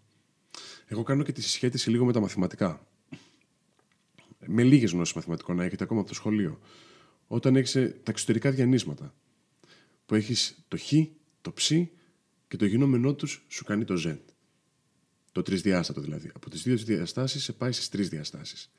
Εγώ 0.92 1.04
κάνω 1.04 1.24
και 1.24 1.32
τη 1.32 1.42
συσχέτιση 1.42 1.90
λίγο 1.90 2.06
με 2.06 2.14
τα 2.14 2.20
μαθηματικά. 2.20 2.88
Με 4.46 4.64
λίγες 4.64 4.92
γνώσεις 4.92 5.16
μαθηματικών 5.16 5.56
να 5.56 5.64
έχετε 5.64 5.84
ακόμα 5.84 6.00
από 6.00 6.10
το 6.10 6.16
σχολείο. 6.16 6.60
Όταν 7.28 7.56
έχεις 7.56 7.72
τα 7.74 8.12
εξωτερικά 8.12 8.52
διανύσματα. 8.52 9.16
Που 10.06 10.16
έχεις 10.16 10.64
το 10.68 10.78
χ, 10.78 10.92
το 11.42 11.54
ψ 11.54 11.72
και 12.48 12.58
το 12.58 12.66
γινόμενό 12.66 13.14
τους 13.14 13.46
σου 13.48 13.64
κάνει 13.64 13.86
το 13.86 14.02
Z. 14.06 14.18
Το 15.32 15.42
τρισδιάστατο 15.42 16.02
δηλαδή. 16.02 16.32
Από 16.34 16.50
τις 16.50 16.64
δύο 16.64 16.78
διαστάσεις 16.78 17.44
σε 17.44 17.54
πάει 17.54 17.72
στις 17.72 17.90
τρεις 17.90 18.10
διαστάσεις. 18.10 18.72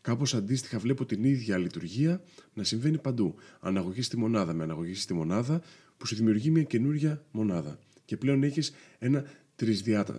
Κάπως 0.00 0.34
αντίστοιχα 0.34 0.78
βλέπω 0.78 1.04
την 1.04 1.24
ίδια 1.24 1.58
λειτουργία 1.58 2.22
να 2.54 2.64
συμβαίνει 2.64 2.98
παντού. 2.98 3.34
Αναγωγής 3.60 4.06
στη 4.06 4.16
μονάδα 4.16 4.52
με 4.52 4.62
αναγωγή 4.62 4.94
στη 4.94 5.14
μονάδα 5.14 5.62
που 5.96 6.06
σου 6.06 6.14
δημιουργεί 6.14 6.50
μια 6.50 6.62
καινούρια 6.62 7.24
μονάδα. 7.30 7.78
Και 8.04 8.16
πλέον 8.16 8.42
έχεις 8.42 8.74
ένα 8.98 9.24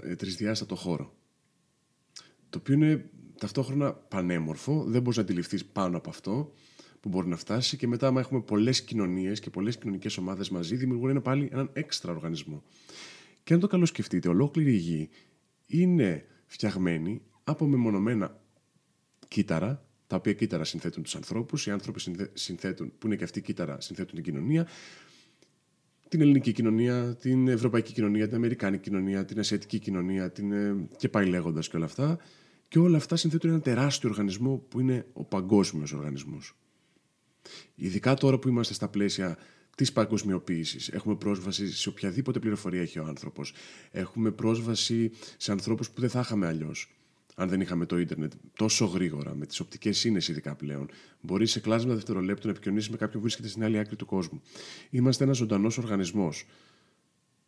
ε, 0.01 0.15
τρισδιάστατο 0.15 0.75
χώρο. 0.75 1.15
Το 2.49 2.57
οποίο 2.57 2.73
είναι 2.73 3.09
ταυτόχρονα 3.37 3.93
πανέμορφο, 3.93 4.83
δεν 4.83 5.01
μπορείς 5.01 5.17
να 5.17 5.23
αντιληφθείς 5.23 5.65
πάνω 5.65 5.97
από 5.97 6.09
αυτό 6.09 6.53
που 6.99 7.09
μπορεί 7.09 7.27
να 7.27 7.35
φτάσει. 7.35 7.77
Και 7.77 7.87
μετά, 7.87 8.07
άμα 8.07 8.19
έχουμε 8.19 8.41
πολλές 8.41 8.83
κοινωνίες 8.83 9.39
και 9.39 9.49
πολλές 9.49 9.77
κοινωνικές 9.77 10.17
ομάδες 10.17 10.49
μαζί, 10.49 10.75
δημιουργούν 10.75 11.09
ένα 11.09 11.21
πάλι 11.21 11.49
έναν 11.51 11.69
έξτρα 11.73 12.11
οργανισμό. 12.11 12.63
Και 13.43 13.53
αν 13.53 13.59
το 13.59 13.67
καλώ 13.67 13.85
σκεφτείτε, 13.85 14.29
ολόκληρη 14.29 14.73
η 14.73 14.77
γη 14.77 15.09
είναι 15.67 16.25
φτιαγμένη 16.45 17.21
από 17.43 17.65
μεμονωμένα 17.65 18.41
κύτταρα, 19.27 19.85
τα 20.07 20.15
οποία 20.15 20.33
κύτταρα 20.33 20.63
συνθέτουν 20.63 21.03
τους 21.03 21.15
ανθρώπους, 21.15 21.65
οι 21.65 21.71
άνθρωποι 21.71 21.99
συνθέτουν, 22.33 22.93
που 22.97 23.07
είναι 23.07 23.15
και 23.15 23.23
αυτοί 23.23 23.41
κύτταρα, 23.41 23.81
συνθέτουν 23.81 24.15
την 24.15 24.23
κοινωνία, 24.23 24.67
την 26.07 26.21
ελληνική 26.21 26.51
κοινωνία, 26.51 27.15
την 27.15 27.47
ευρωπαϊκή 27.47 27.93
κοινωνία, 27.93 28.27
την 28.27 28.35
αμερικάνικη 28.35 28.89
κοινωνία, 28.89 29.25
την 29.25 29.39
ασιατική 29.39 29.79
κοινωνία, 29.79 30.31
την, 30.31 30.51
ε, 30.51 30.87
και 30.97 31.09
πάει 31.09 31.25
λέγοντας 31.25 31.69
και 31.69 31.75
όλα 31.75 31.85
αυτά. 31.85 32.17
Και 32.67 32.79
όλα 32.79 32.97
αυτά 32.97 33.15
συνθέτουν 33.15 33.49
ένα 33.49 33.59
τεράστιο 33.59 34.09
οργανισμό 34.09 34.57
που 34.69 34.79
είναι 34.79 35.05
ο 35.13 35.23
παγκόσμιος 35.23 35.93
οργανισμός. 35.93 36.55
Ειδικά 37.75 38.13
τώρα 38.13 38.39
που 38.39 38.47
είμαστε 38.47 38.73
στα 38.73 38.87
πλαίσια 38.87 39.37
της 39.77 39.91
παγκοσμιοποίησης. 39.91 40.87
Έχουμε 40.89 41.15
πρόσβαση 41.15 41.71
σε 41.71 41.89
οποιαδήποτε 41.89 42.39
πληροφορία 42.39 42.81
έχει 42.81 42.99
ο 42.99 43.05
άνθρωπος. 43.05 43.53
Έχουμε 43.91 44.31
πρόσβαση 44.31 45.11
σε 45.37 45.51
ανθρώπους 45.51 45.89
που 45.89 46.01
δεν 46.01 46.09
θα 46.09 46.19
είχαμε 46.19 46.47
αλλιώς. 46.47 46.96
Αν 47.39 47.49
δεν 47.49 47.61
είχαμε 47.61 47.85
το 47.85 47.99
ίντερνετ 47.99 48.33
τόσο 48.55 48.85
γρήγορα, 48.85 49.35
με 49.35 49.45
τις 49.45 49.59
οπτικές 49.59 50.03
ίνε 50.03 50.19
ειδικά 50.29 50.55
πλέον, 50.55 50.89
μπορείς 51.21 51.51
σε 51.51 51.59
κλάσμα 51.59 51.93
δευτερολέπτου 51.93 52.47
να 52.47 52.51
επικοινωνήσεις 52.51 52.89
με 52.89 52.97
κάποιον 52.97 53.15
που 53.15 53.21
βρίσκεται 53.21 53.47
στην 53.47 53.63
άλλη 53.63 53.77
άκρη 53.77 53.95
του 53.95 54.05
κόσμου. 54.05 54.41
Είμαστε 54.89 55.23
ένα 55.23 55.33
ζωντανός 55.33 55.77
οργανισμός. 55.77 56.45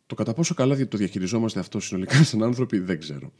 Το 0.06 0.14
κατά 0.14 0.34
πόσο 0.34 0.54
καλά 0.54 0.86
το 0.88 0.96
διαχειριζόμαστε 0.96 1.58
αυτό 1.58 1.80
συνολικά 1.80 2.24
σαν 2.24 2.42
άνθρωποι 2.42 2.78
δεν 2.78 2.98
ξέρω. 2.98 3.32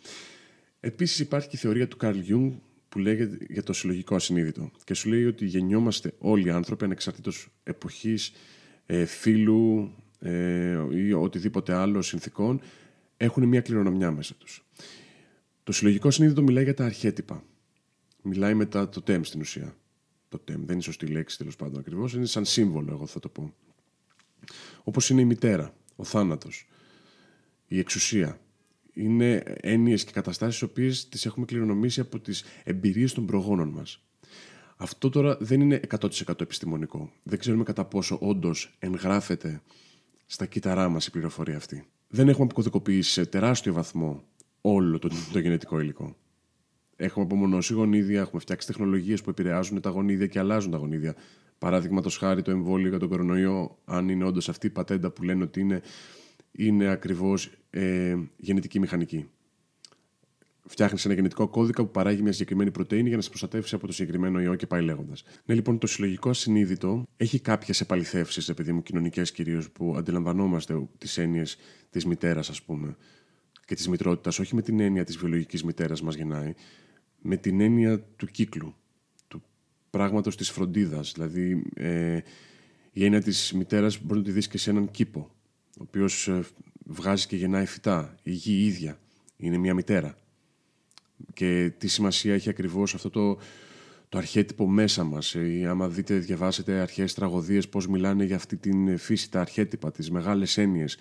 Επίσης 0.80 1.18
υπάρχει 1.18 1.48
και 1.48 1.56
η 1.56 1.58
θεωρία 1.58 1.88
του 1.88 1.96
Καρλ 1.96 2.18
Γιουνγκ 2.18 2.52
που 2.88 2.98
λέγεται 2.98 3.46
για 3.48 3.62
το 3.62 3.72
συλλογικό 3.72 4.14
ασυνείδητο 4.14 4.70
και 4.84 4.94
σου 4.94 5.08
λέει 5.08 5.24
ότι 5.24 5.44
γεννιόμαστε 5.44 6.12
όλοι 6.18 6.46
οι 6.46 6.50
άνθρωποι 6.50 6.84
ανεξαρτήτως 6.84 7.48
εποχής, 7.62 8.32
ε, 8.86 9.04
φύλου 9.04 9.94
ε, 10.18 10.78
ή 10.90 11.12
οτιδήποτε 11.12 11.74
άλλο 11.74 12.02
συνθήκων 12.02 12.60
έχουν 13.16 13.48
μια 13.48 13.60
κληρονομιά 13.60 14.10
μέσα 14.10 14.34
τους. 14.34 14.64
Το 15.70 15.76
συλλογικό 15.76 16.10
ασυνείδητο 16.10 16.42
μιλάει 16.42 16.64
για 16.64 16.74
τα 16.74 16.84
αρχέτυπα. 16.84 17.44
Μιλάει 18.22 18.54
με 18.54 18.88
τα 18.88 19.02
τοτέμ 19.02 19.22
στην 19.22 19.40
ουσία. 19.40 19.76
Τοτέμ 20.28 20.64
δεν 20.64 20.74
είναι 20.74 20.82
σωστή 20.82 21.06
λέξη 21.06 21.38
τέλος 21.38 21.56
πάντων 21.56 21.78
ακριβώς, 21.78 22.14
είναι 22.14 22.26
σαν 22.26 22.44
σύμβολο, 22.44 22.92
εγώ 22.92 23.06
θα 23.06 23.20
το 23.20 23.28
πω. 23.28 23.54
Όπως 24.84 25.10
είναι 25.10 25.20
η 25.20 25.24
μητέρα, 25.24 25.74
ο 25.96 26.04
θάνατος, 26.04 26.68
η 27.66 27.78
εξουσία. 27.78 28.40
Είναι 28.92 29.42
έννοιες 29.60 30.04
και 30.04 30.12
καταστάσεις, 30.12 30.60
οι 30.60 30.64
οποίες 30.64 31.08
τις 31.08 31.26
έχουμε 31.26 31.46
κληρονομήσει 31.46 32.00
από 32.00 32.20
τις 32.20 32.44
εμπειρίες 32.64 33.12
των 33.12 33.26
προγόνων 33.26 33.68
μας. 33.68 34.02
Αυτό 34.76 35.10
τώρα 35.10 35.36
δεν 35.40 35.60
είναι 35.60 35.80
100% 35.88 36.40
επιστημονικό. 36.40 37.12
Δεν 37.22 37.38
ξέρουμε 37.38 37.62
κατά 37.62 37.84
πόσο 37.84 38.18
όντως 38.20 38.76
εγγράφεται 38.78 39.62
στα 40.26 40.46
κύτταρά 40.46 40.88
μας 40.88 41.06
η 41.06 41.10
πληροφορία 41.10 41.56
αυτή. 41.56 41.84
Δεν 42.08 42.28
έχουμε 42.28 42.44
αποκωδικοποιήσει 42.44 43.10
σε 43.10 43.26
τεράστιο 43.26 43.72
βαθμό 43.72 44.24
όλο 44.60 44.98
το, 44.98 45.10
το 45.32 45.38
γενετικό 45.38 45.80
υλικό. 45.80 46.16
Έχουμε 46.96 47.24
απομονώσει 47.24 47.74
γονίδια, 47.74 48.20
έχουμε 48.20 48.40
φτιάξει 48.40 48.66
τεχνολογίες 48.66 49.22
που 49.22 49.30
επηρεάζουν 49.30 49.80
τα 49.80 49.90
γονίδια 49.90 50.26
και 50.26 50.38
αλλάζουν 50.38 50.70
τα 50.70 50.76
γονίδια. 50.76 51.14
Παράδειγμα, 51.58 52.02
χάρη 52.10 52.42
το 52.42 52.50
εμβόλιο 52.50 52.88
για 52.88 52.98
τον 52.98 53.08
κορονοϊό, 53.08 53.78
αν 53.84 54.08
είναι 54.08 54.24
όντως 54.24 54.48
αυτή 54.48 54.66
η 54.66 54.70
πατέντα 54.70 55.10
που 55.10 55.22
λένε 55.22 55.42
ότι 55.42 55.60
είναι, 55.60 55.82
είναι 56.52 56.88
ακριβώς 56.88 57.50
ε, 57.70 58.16
γενετική 58.36 58.78
μηχανική 58.78 59.28
φτιάχνεις 60.70 61.04
ένα 61.04 61.14
γενετικό 61.14 61.48
κώδικα 61.48 61.82
που 61.82 61.90
παράγει 61.90 62.22
μια 62.22 62.32
συγκεκριμένη 62.32 62.70
πρωτενη 62.70 63.08
για 63.08 63.16
να 63.16 63.22
σε 63.22 63.28
προστατεύσει 63.28 63.74
από 63.74 63.86
το 63.86 63.92
συγκεκριμένο 63.92 64.40
ιό 64.40 64.54
και 64.54 64.66
πάει 64.66 64.82
λέγοντας. 64.82 65.22
Ναι, 65.44 65.54
λοιπόν, 65.54 65.78
το 65.78 65.86
συλλογικό 65.86 66.32
συνείδητο 66.32 67.04
έχει 67.16 67.40
κάποιες 67.40 67.80
επαληθεύσεις, 67.80 68.48
επειδή 68.48 68.72
μου, 68.72 68.82
κοινωνικές 68.82 69.32
κυρίως, 69.32 69.70
που 69.70 69.94
αντιλαμβανόμαστε 69.96 70.88
τις 70.98 71.18
έννοιες 71.18 71.56
της 71.90 72.04
μητέρας, 72.04 72.50
ας 72.50 72.62
πούμε, 72.62 72.96
και 73.70 73.76
της 73.76 73.88
μητρότητας, 73.88 74.38
όχι 74.38 74.54
με 74.54 74.62
την 74.62 74.80
έννοια 74.80 75.04
της 75.04 75.16
βιολογικής 75.16 75.64
μητέρας 75.64 76.02
μας 76.02 76.14
γεννάει, 76.14 76.54
με 77.20 77.36
την 77.36 77.60
έννοια 77.60 78.00
του 78.00 78.26
κύκλου, 78.26 78.74
του 79.28 79.42
πράγματος 79.90 80.36
της 80.36 80.50
φροντίδας. 80.50 81.12
Δηλαδή, 81.12 81.62
ε, 81.74 82.18
η 82.92 83.04
έννοια 83.04 83.22
της 83.22 83.52
μητέρας 83.52 84.00
μπορεί 84.02 84.18
να 84.18 84.24
τη 84.24 84.32
δεις 84.32 84.48
και 84.48 84.58
σε 84.58 84.70
έναν 84.70 84.90
κήπο, 84.90 85.30
ο 85.78 85.82
οποίος 85.82 86.28
ε, 86.28 86.44
βγάζει 86.84 87.26
και 87.26 87.36
γεννάει 87.36 87.66
φυτά. 87.66 88.14
Η 88.22 88.30
γη 88.30 88.64
ίδια 88.64 88.98
είναι 89.36 89.58
μια 89.58 89.74
μητέρα 89.74 90.16
και 91.32 91.72
τι 91.78 91.88
σημασία 91.88 92.34
έχει 92.34 92.48
ακριβώς 92.48 92.94
αυτό 92.94 93.10
το, 93.10 93.38
το 94.08 94.18
αρχέτυπο 94.18 94.68
μέσα 94.68 95.04
μας. 95.04 95.34
Ή, 95.34 95.66
άμα 95.66 95.88
δείτε, 95.88 96.18
διαβάσετε 96.18 96.72
αρχαίες 96.72 97.14
τραγωδίες, 97.14 97.68
πώς 97.68 97.88
μιλάνε 97.88 98.24
για 98.24 98.36
αυτή 98.36 98.56
την 98.56 98.98
φύση, 98.98 99.30
τα 99.30 99.40
αρχέτυπα, 99.40 99.92
τις 99.92 100.10
μεγάλες 100.10 100.58
έννοιες 100.58 100.98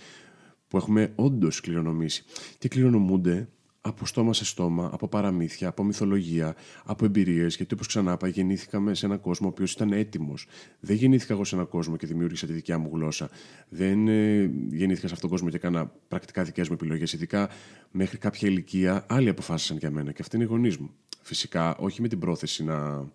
που 0.69 0.77
έχουμε 0.77 1.11
όντως 1.15 1.61
κληρονομήσει. 1.61 2.23
Και 2.57 2.67
κληρονομούνται 2.67 3.47
από 3.81 4.05
στόμα 4.05 4.33
σε 4.33 4.45
στόμα, 4.45 4.89
από 4.93 5.07
παραμύθια, 5.07 5.67
από 5.67 5.83
μυθολογία, 5.83 6.55
από 6.83 7.05
εμπειρίες. 7.05 7.55
Γιατί 7.55 7.73
όπως 7.73 7.87
ξανά 7.87 8.11
είπα, 8.11 8.27
γεννήθηκαμε 8.27 8.93
σε 8.93 9.05
έναν 9.05 9.19
κόσμο 9.21 9.47
ο 9.47 9.49
οποίος 9.49 9.71
ήταν 9.71 9.91
έτοιμος. 9.91 10.47
Δεν 10.79 10.95
γεννήθηκα 10.95 11.33
εγώ 11.33 11.43
σε 11.43 11.55
έναν 11.55 11.67
κόσμο 11.67 11.95
και 11.95 12.07
δημιούργησα 12.07 12.45
τη 12.47 12.53
δικιά 12.53 12.77
μου 12.77 12.89
γλώσσα. 12.93 13.29
Δεν 13.69 14.07
ε, 14.07 14.51
γεννήθηκα 14.69 15.07
σε 15.07 15.13
αυτόν 15.13 15.19
τον 15.19 15.29
κόσμο 15.29 15.49
και 15.49 15.55
έκανα 15.55 15.91
πρακτικά 16.07 16.43
δικές 16.43 16.67
μου 16.69 16.73
επιλογές. 16.73 17.13
Ειδικά 17.13 17.49
μέχρι 17.91 18.17
κάποια 18.17 18.49
ηλικία, 18.49 19.05
άλλοι 19.09 19.29
αποφάσισαν 19.29 19.77
για 19.77 19.91
μένα 19.91 20.11
και 20.11 20.21
αυτοί 20.21 20.35
είναι 20.35 20.45
οι 20.45 20.47
γονείς 20.47 20.77
μου. 20.77 20.89
Φυσικά, 21.21 21.77
όχι 21.77 22.01
με 22.01 22.07
την 22.07 22.19
πρόθεση 22.19 22.63
να, 22.63 23.07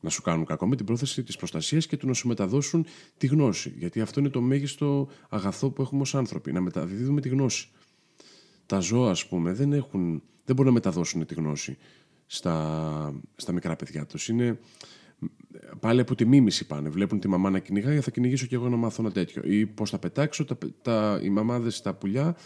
να 0.00 0.10
σου 0.10 0.22
κάνουν 0.22 0.44
κακό, 0.44 0.66
με 0.66 0.76
την 0.76 0.86
πρόθεση 0.86 1.22
της 1.22 1.36
προστασίας 1.36 1.86
και 1.86 1.96
του 1.96 2.06
να 2.06 2.12
σου 2.12 2.28
μεταδώσουν 2.28 2.86
τη 3.16 3.26
γνώση. 3.26 3.74
Γιατί 3.76 4.00
αυτό 4.00 4.20
είναι 4.20 4.28
το 4.28 4.40
μέγιστο 4.40 5.08
αγαθό 5.28 5.70
που 5.70 5.82
έχουμε 5.82 6.00
ως 6.00 6.14
άνθρωποι, 6.14 6.52
να 6.52 6.60
μεταδίδουμε 6.60 7.20
τη 7.20 7.28
γνώση 7.28 7.68
τα 8.70 8.80
ζώα, 8.80 9.10
ας 9.10 9.26
πούμε, 9.26 9.52
δεν, 9.52 9.72
έχουν, 9.72 10.22
δεν 10.44 10.56
μπορούν 10.56 10.72
να 10.72 10.72
μεταδώσουν 10.72 11.26
τη 11.26 11.34
γνώση 11.34 11.76
στα, 12.26 13.20
στα 13.36 13.52
μικρά 13.52 13.76
παιδιά 13.76 14.06
τους. 14.06 14.28
Είναι 14.28 14.58
πάλι 15.80 16.00
από 16.00 16.14
τη 16.14 16.24
μίμηση 16.24 16.66
πάνε. 16.66 16.88
Βλέπουν 16.88 17.20
τη 17.20 17.28
μαμά 17.28 17.50
να 17.50 17.58
κυνηγάει, 17.58 18.00
θα 18.00 18.10
κυνηγήσω 18.10 18.46
και 18.46 18.54
εγώ 18.54 18.68
να 18.68 18.76
μάθω 18.76 19.02
ένα 19.02 19.12
τέτοιο. 19.12 19.42
Ή 19.44 19.66
πώς 19.66 19.90
θα 19.90 19.98
πετάξω, 19.98 20.44
τα, 20.44 20.58
τα, 20.82 21.20
οι 21.22 21.30
μαμάδες 21.30 21.76
στα 21.76 21.94
πουλιά 21.94 22.36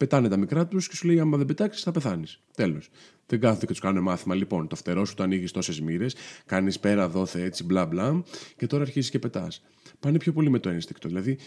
πετάνε 0.00 0.28
τα 0.28 0.36
μικρά 0.36 0.66
τους 0.66 0.88
και 0.88 0.96
σου 0.96 1.06
λέει: 1.06 1.20
Άμα 1.20 1.36
δεν 1.36 1.46
πετάξεις, 1.46 1.82
θα 1.82 1.90
πεθάνεις. 1.90 2.40
Τέλος. 2.54 2.90
Δεν 3.26 3.40
κάθονται 3.40 3.66
και 3.66 3.72
τους 3.72 3.80
κάνουν 3.80 4.02
μάθημα. 4.02 4.34
Λοιπόν, 4.34 4.68
το 4.68 4.76
φτερό 4.76 5.04
σου 5.04 5.14
το 5.14 5.22
ανοίγεις 5.22 5.52
τόσες 5.52 5.80
μοίρες, 5.80 6.14
κάνεις 6.46 6.80
πέρα, 6.80 7.08
δόθε 7.08 7.42
έτσι, 7.42 7.64
μπλα 7.64 7.86
μπλα, 7.86 8.22
και 8.56 8.66
τώρα 8.66 8.82
αρχίζεις 8.82 9.10
και 9.10 9.18
πετάς. 9.18 9.62
Πάνε 10.00 10.18
πιο 10.18 10.32
πολύ 10.32 10.50
με 10.50 10.58
το 10.58 10.68
ένστικτο. 10.68 11.08
Δηλαδή, 11.08 11.38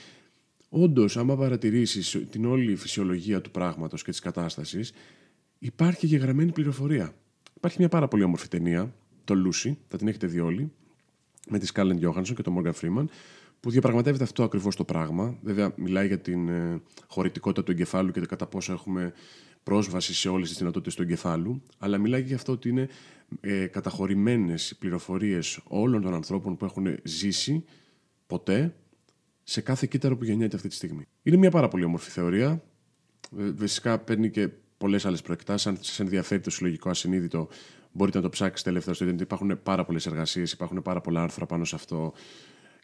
Όντως, 0.70 1.18
άμα 1.18 1.36
παρατηρήσεις 1.38 2.26
την 2.30 2.46
όλη 2.46 2.76
φυσιολογία 2.76 3.42
του 3.42 3.52
πράγματος 3.52 4.04
και 4.04 4.12
της 4.12 4.20
κατάστασης, 4.20 4.94
υπάρχει 5.60 6.06
γεγραμμένη 6.06 6.52
πληροφορία. 6.52 7.14
Υπάρχει 7.54 7.78
μια 7.80 7.90
πάρα 7.90 8.08
πολύ 8.08 8.24
όμορφη 8.24 8.48
ταινία, 8.48 8.94
το 9.24 9.36
Lucy, 9.46 9.76
θα 9.88 9.98
την 9.98 10.08
έχετε 10.08 10.28
δει 10.28 10.40
όλοι, 10.40 10.72
με 11.50 11.60
τη 11.60 11.66
Σκάλεν 11.66 12.00
Johansson 12.02 12.34
και 12.36 12.42
τον 12.42 12.56
Morgan 12.58 12.74
Freeman, 12.82 13.06
που 13.64 13.70
διαπραγματεύεται 13.70 14.24
αυτό 14.24 14.44
ακριβώς 14.44 14.76
το 14.76 14.84
πράγμα. 14.84 15.38
Βέβαια, 15.42 15.74
μιλάει 15.76 16.08
για 16.08 16.20
την 16.20 16.50
ε, 16.50 16.82
χωρητικότητα 17.08 17.64
του 17.64 17.72
εγκεφάλου 17.72 18.12
και 18.12 18.20
κατά 18.20 18.48
πόσο 18.48 18.74
έχουμε 18.74 19.14
πρόσβαση 19.64 20.14
σε 20.14 20.30
όλες 20.30 20.50
τις 20.50 20.58
δυνατότητες 20.58 20.96
του 20.96 21.02
εγκεφάλου, 21.02 21.62
αλλά 21.78 21.98
μιλάει 21.98 22.22
για 22.22 22.36
αυτό 22.36 22.52
ότι 22.52 22.70
είναι 22.70 22.90
ε, 23.42 23.66
καταχωρημένες 23.66 24.76
πληροφορίες 24.80 25.60
όλων 25.64 26.02
των 26.02 26.14
ανθρώπων 26.14 26.58
που 26.58 26.66
έχουν 26.66 26.88
ζήσει 27.04 27.64
ποτέ 28.28 28.76
σε 29.44 29.62
κάθε 29.62 29.88
κύτταρο 29.90 30.18
που 30.18 30.24
γεννιέται 30.24 30.56
αυτή 30.56 30.68
τη 30.68 30.76
στιγμή. 30.76 31.06
Είναι 31.24 31.38
μια 31.38 31.52
πάρα 31.52 31.68
πολύ 31.68 31.84
όμορφη 31.84 32.10
θεωρία. 32.10 32.64
Φυσικά 33.58 34.00
παίρνει 34.00 34.30
και 34.30 34.50
πολλές 34.78 35.06
άλλες 35.06 35.22
προεκτάσεις. 35.22 35.68
Αν 35.68 35.78
σας 35.82 36.00
ενδιαφέρει 36.00 36.42
το 36.42 36.50
συλλογικό 36.50 36.90
ασυνείδητο, 36.90 37.48
μπορείτε 37.92 38.18
να 38.18 38.24
το 38.24 38.30
ψάξετε 38.30 38.70
ελεύθερα 38.70 38.96
στο 38.96 39.04
Ιντερνετ. 39.04 39.26
Υπάρχουν 39.26 39.64
πάρα 39.64 39.86
πολλές 39.86 40.06
εργασίες, 40.06 40.52
υπάρχουν 40.52 40.82
πάρα 40.82 41.02
πολλά 41.02 41.24
άρθρα 41.24 41.46
πάνω 41.46 41.66
σε 41.66 41.76
αυτό 41.76 42.14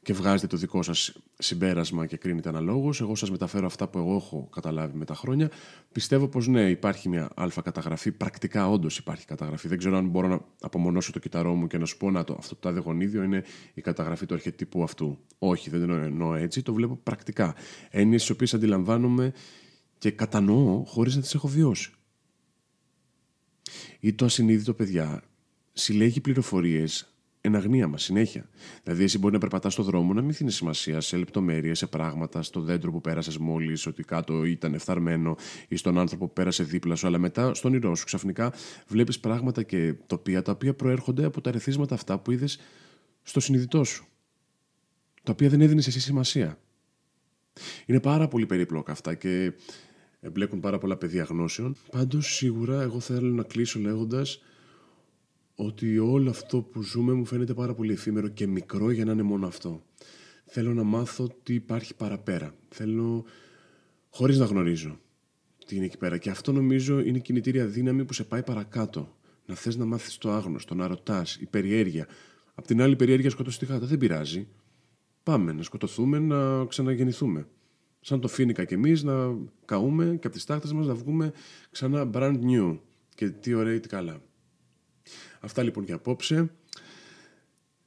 και 0.02 0.14
βγάζετε 0.14 0.48
το 0.48 0.58
δικό 0.58 0.84
σας 0.84 1.18
συμπέρασμα 1.38 2.06
και 2.06 2.18
κρίνετε 2.18 2.50
αναλόγως. 2.50 3.02
Εγώ 3.02 3.16
σας 3.16 3.32
μεταφέρω 3.32 3.66
αυτά 3.66 3.88
που 3.88 3.98
εγώ 3.98 4.16
έχω 4.16 4.50
καταλάβει 4.52 4.98
με 4.98 5.06
τα 5.06 5.16
χρόνια. 5.16 5.52
Πιστεύω 5.92 6.28
πως 6.28 6.48
ναι, 6.48 6.70
υπάρχει 6.70 7.10
μια 7.10 7.30
αλφα 7.36 7.62
καταγραφή. 7.62 8.12
Πρακτικά, 8.12 8.70
όντως 8.70 8.98
υπάρχει 8.98 9.26
καταγραφή. 9.26 9.68
Δεν 9.68 9.78
ξέρω 9.78 9.98
αν 9.98 10.08
μπορώ 10.08 10.28
να 10.28 10.40
απομονώσω 10.62 11.12
το 11.12 11.20
κυταρό 11.20 11.54
μου 11.54 11.68
και 11.68 11.78
να 11.78 11.86
σου 11.86 11.98
πω 11.98 12.12
να 12.12 12.24
το, 12.24 12.36
αυτό 12.40 12.56
το 12.56 12.62
τάδε 12.62 12.80
γονίδιο 12.80 13.24
είναι 13.24 13.44
η 13.74 13.82
καταγραφή 13.82 14.26
του 14.26 14.34
αρχετύπου 14.34 14.84
αυτού. 14.84 15.18
Όχι, 15.40 15.70
δεν 15.70 15.88
το 15.88 15.94
εννοώ 15.94 16.36
έτσι. 16.36 16.62
Το 16.62 16.74
βλέπω 16.74 16.96
πρακτικά. 16.96 17.56
Έννοιες 17.90 18.22
τις 18.22 18.30
οποίες 18.30 18.54
αντιλαμβάνομαι 18.54 19.34
και 19.98 20.12
κατανοώ 20.12 20.84
χωρίς 20.86 21.16
να 21.16 21.22
τις 21.22 21.34
έχω 21.34 21.48
βιώσει. 21.48 21.92
Ή 24.00 24.14
το 24.14 24.26
ασυνείδητο, 24.26 24.74
παιδιά, 24.74 25.24
συλλέγει 25.74 26.22
πληροφορίες 26.22 27.09
εν 27.42 27.56
αγνία 27.56 27.88
μας 27.88 28.04
συνέχεια. 28.04 28.50
Δηλαδή, 28.84 29.04
εσύ 29.04 29.18
μπορεί 29.18 29.34
να 29.34 29.40
περπατάς 29.40 29.74
στο 29.74 29.84
δρόμο, 29.84 30.14
να 30.14 30.22
μην 30.22 30.34
δίνει 30.34 30.52
σημασία 30.52 31.02
σε 31.02 31.18
λεπτομέρειες, 31.18 31.78
σε 31.78 31.88
πράγματα, 31.88 32.42
στο 32.42 32.62
δέντρο 32.62 32.92
που 32.92 33.02
πέρασες 33.02 33.38
μόλις, 33.38 33.86
ότι 33.86 34.04
κάτω 34.04 34.44
ήταν 34.44 34.74
εφθαρμένο, 34.74 35.36
ή 35.68 35.76
στον 35.76 35.98
άνθρωπο 35.98 36.28
που 36.28 36.34
πέρασε 36.34 36.64
δίπλα 36.64 36.96
σου, 36.96 37.08
αλλά 37.08 37.18
μετά 37.18 37.54
στον 37.54 37.72
όνειρό 37.72 37.96
σου 37.96 38.06
ξαφνικά 38.06 38.54
βλέπεις 38.88 39.20
πράγματα 39.20 39.64
και 39.64 39.94
τοπία 40.08 40.42
τα 40.42 40.52
οποία 40.52 40.74
προέρχονται 40.74 41.26
από 41.26 41.42
τα 41.42 41.52
ρεθίσματα 41.52 41.96
αυτά 41.96 42.20
που 42.20 42.32
είδες 42.32 42.60
στο 43.22 43.40
συνειδητό 43.40 43.84
σου. 43.84 44.06
Τα 45.24 45.32
οποία 45.32 45.50
δεν 45.50 45.62
έδινες 45.62 45.88
εσύ 45.88 46.00
σημασία. 46.00 46.60
Είναι 47.86 48.00
πάρα 48.00 48.28
πολύ 48.28 48.46
περίπλοκα 48.46 48.92
αυτά 48.92 49.14
και 49.14 49.54
εμπλέκουν 50.20 50.60
πάρα 50.60 50.78
πολλά 50.78 50.98
πεδία 50.98 51.24
γνώσεων. 51.24 51.76
Πάντως, 51.92 52.36
σίγουρα, 52.36 52.82
εγώ 52.82 53.00
θέλω 53.00 53.30
να 53.30 53.44
κλείσω 53.44 53.80
λέγοντας 53.80 54.42
ότι 55.62 55.98
όλο 55.98 56.30
αυτό 56.30 56.62
που 56.62 56.82
ζούμε 56.82 57.14
μου 57.14 57.26
φαίνεται 57.26 57.54
πάρα 57.54 57.74
πολύ 57.74 57.92
εφήμερο 57.92 58.28
και 58.28 58.48
μικρό 58.48 58.92
για 58.92 59.06
να 59.06 59.12
είναι 59.12 59.24
μόνο 59.24 59.48
αυτό. 59.48 59.84
Θέλω 60.46 60.74
να 60.74 60.84
μάθω 60.84 61.28
τι 61.44 61.54
υπάρχει 61.54 61.96
παραπέρα. 61.96 62.54
Θέλω, 62.70 63.26
χωρίς 64.10 64.38
να 64.38 64.46
γνωρίζω 64.46 65.00
τι 65.66 65.76
είναι 65.76 65.86
εκεί 65.86 65.98
πέρα. 65.98 66.18
Και 66.18 66.30
αυτό 66.30 66.52
νομίζω 66.52 67.00
είναι 67.00 67.18
η 67.18 67.22
κινητήρια 67.22 67.66
δύναμη 67.66 68.06
που 68.06 68.14
σε 68.14 68.24
πάει 68.24 68.44
παρακάτω. 68.44 69.16
Να 69.46 69.56
θες 69.56 69.76
να 69.76 69.86
μάθεις 69.86 70.18
το 70.18 70.32
άγνωστο, 70.32 70.76
να 70.76 70.88
ρωτάς, 70.88 71.36
η 71.36 71.46
περιέργεια. 71.46 72.08
Απ' 72.56 72.66
την 72.66 72.82
άλλη 72.82 72.96
περιέργεια 72.96 73.30
σκοτώσει 73.30 73.60
τη 73.60 73.66
γάτα. 73.66 73.86
Δεν 73.86 73.98
πειράζει. 73.98 74.48
Πάμε 75.24 75.52
να 75.52 75.64
σκοτωθούμε, 75.64 76.20
να 76.20 76.66
ξαναγεννηθούμε. 76.66 77.48
Σαν 78.00 78.20
το 78.20 78.28
φίνικα 78.28 78.66
κι 78.66 78.74
εμείς 78.74 79.04
να 79.04 79.38
καούμε 79.66 80.06
και 80.06 80.28
από 80.28 80.36
τις 80.36 80.46
τάχτες 80.46 80.74
μας 80.74 80.88
να 80.88 80.96
βγούμε 80.96 81.32
ξανά 81.72 82.10
brand 82.14 82.40
new. 82.44 82.80
Και 83.16 83.30
τι 83.30 83.54
ωραία 83.54 83.74
ή 83.74 83.80
τι 83.80 83.88
καλά. 83.88 84.22
Αυτά 85.40 85.64
λοιπόν 85.64 85.84
για 85.84 85.96
απόψε. 85.96 86.52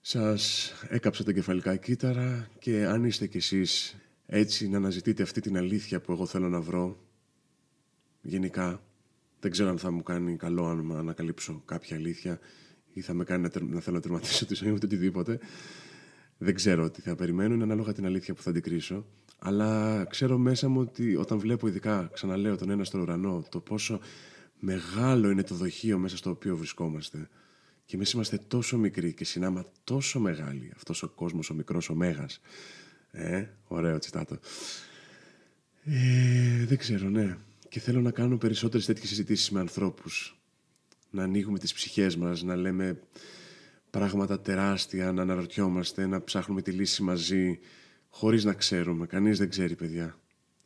Σας 0.00 0.72
έκαψα 0.88 1.24
τα 1.24 1.32
κεφαλικά 1.32 1.76
κύτταρα 1.76 2.48
και 2.58 2.84
αν 2.84 3.04
είστε 3.04 3.26
κι 3.26 3.36
εσείς 3.36 3.96
έτσι 4.26 4.68
να 4.68 4.76
αναζητείτε 4.76 5.22
αυτή 5.22 5.40
την 5.40 5.56
αλήθεια 5.56 6.00
που 6.00 6.12
εγώ 6.12 6.26
θέλω 6.26 6.48
να 6.48 6.60
βρω 6.60 6.98
γενικά 8.22 8.82
δεν 9.40 9.50
ξέρω 9.50 9.68
αν 9.68 9.78
θα 9.78 9.90
μου 9.90 10.02
κάνει 10.02 10.36
καλό 10.36 10.66
αν 10.66 10.92
ανακαλύψω 10.92 11.62
κάποια 11.64 11.96
αλήθεια 11.96 12.38
ή 12.92 13.00
θα 13.00 13.14
με 13.14 13.24
κάνει 13.24 13.42
να, 13.42 13.50
να 13.62 13.80
θέλω 13.80 13.96
να 13.96 14.02
τερματίσω 14.02 14.46
τη 14.46 14.54
ζωή 14.54 14.70
μου 14.70 14.78
οτιδήποτε. 14.82 15.38
Δεν 16.38 16.54
ξέρω 16.54 16.90
τι 16.90 17.00
θα 17.00 17.14
περιμένω, 17.14 17.54
είναι 17.54 17.62
ανάλογα 17.62 17.92
την 17.92 18.06
αλήθεια 18.06 18.34
που 18.34 18.42
θα 18.42 18.50
αντικρίσω. 18.50 19.06
Αλλά 19.38 20.04
ξέρω 20.04 20.38
μέσα 20.38 20.68
μου 20.68 20.80
ότι 20.80 21.16
όταν 21.16 21.38
βλέπω 21.38 21.68
ειδικά, 21.68 22.10
ξαναλέω, 22.12 22.56
τον 22.56 22.70
ένα 22.70 22.84
στον 22.84 23.00
ουρανό, 23.00 23.44
το 23.48 23.60
πόσο 23.60 24.00
μεγάλο 24.58 25.30
είναι 25.30 25.42
το 25.42 25.54
δοχείο 25.54 25.98
μέσα 25.98 26.16
στο 26.16 26.30
οποίο 26.30 26.56
βρισκόμαστε. 26.56 27.28
Και 27.92 27.98
εμείς 27.98 28.12
είμαστε 28.12 28.38
τόσο 28.48 28.78
μικροί 28.78 29.12
και 29.12 29.24
συνάμα 29.24 29.64
τόσο 29.84 30.20
μεγάλοι. 30.20 30.72
Αυτός 30.76 31.02
ο 31.02 31.08
κόσμος, 31.08 31.50
ο 31.50 31.54
μικρός, 31.54 31.88
ο 31.88 31.94
μέγας. 31.94 32.40
Ε, 33.10 33.46
ωραίο 33.64 33.98
τσιτάτο. 33.98 34.38
Ε, 35.84 36.64
δεν 36.64 36.78
ξέρω, 36.78 37.08
ναι. 37.08 37.36
Και 37.68 37.80
θέλω 37.80 38.00
να 38.00 38.10
κάνω 38.10 38.36
περισσότερες 38.38 38.86
τέτοιες 38.86 39.08
συζητήσεις 39.08 39.50
με 39.50 39.60
ανθρώπους. 39.60 40.40
Να 41.10 41.22
ανοίγουμε 41.22 41.58
τις 41.58 41.72
ψυχές 41.72 42.16
μας, 42.16 42.42
να 42.42 42.56
λέμε 42.56 43.00
πράγματα 43.90 44.40
τεράστια, 44.40 45.12
να 45.12 45.22
αναρωτιόμαστε, 45.22 46.06
να 46.06 46.24
ψάχνουμε 46.24 46.62
τη 46.62 46.70
λύση 46.70 47.02
μαζί, 47.02 47.58
χωρίς 48.08 48.44
να 48.44 48.52
ξέρουμε. 48.52 49.06
Κανείς 49.06 49.38
δεν 49.38 49.48
ξέρει, 49.48 49.76
παιδιά. 49.76 50.18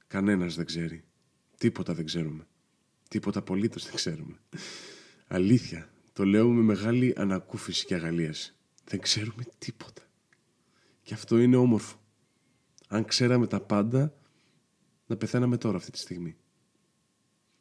Κανένας 0.06 0.54
δεν 0.54 0.64
ξέρει. 0.64 1.04
Τίποτα 1.58 1.94
δεν 1.94 2.04
ξέρουμε. 2.04 2.46
Τίποτα 3.08 3.38
απολύτως 3.38 3.84
δεν 3.84 3.94
ξέρουμε. 3.94 4.36
Αλήθεια. 5.26 5.90
Το 6.16 6.24
λέω 6.24 6.48
με 6.48 6.62
μεγάλη 6.62 7.14
ανακούφιση 7.16 7.86
και 7.86 7.94
αγαλίαση. 7.94 8.54
Δεν 8.84 9.00
ξέρουμε 9.00 9.42
τίποτα. 9.58 10.02
Και 11.02 11.14
αυτό 11.14 11.38
είναι 11.38 11.56
όμορφο. 11.56 12.00
Αν 12.88 13.04
ξέραμε 13.04 13.46
τα 13.46 13.60
πάντα, 13.60 14.14
να 15.06 15.16
πεθαίναμε 15.16 15.56
τώρα 15.56 15.76
αυτή 15.76 15.90
τη 15.90 15.98
στιγμή. 15.98 16.36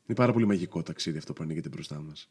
Είναι 0.05 0.17
πάρα 0.17 0.33
πολύ 0.33 0.45
μαγικό 0.45 0.83
ταξίδι 0.83 1.17
αυτό 1.17 1.33
που 1.33 1.43
ανοίγεται 1.43 1.69
μπροστά 1.69 2.01
μας. 2.01 2.29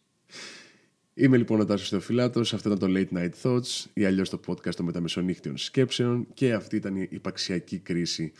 Είμαι 1.15 1.37
λοιπόν 1.37 1.61
ο 1.61 1.65
Τάσος 1.65 1.89
Θεοφυλάτος, 1.89 2.55
αυτό 2.55 2.73
ήταν 2.73 2.93
το 2.93 2.99
Late 2.99 3.19
Night 3.19 3.43
Thoughts 3.43 3.85
ή 3.93 4.05
αλλιώς 4.05 4.31
το 4.31 4.41
podcast 4.47 4.75
των 4.75 4.85
μεταμεσονύχτιων 4.85 5.57
σκέψεων 5.57 6.27
και 6.35 6.53
αυτή 6.53 6.77
ήταν 6.77 6.97
η 6.97 7.09
υπαξιακή 7.11 7.79
κρίση 7.79 8.33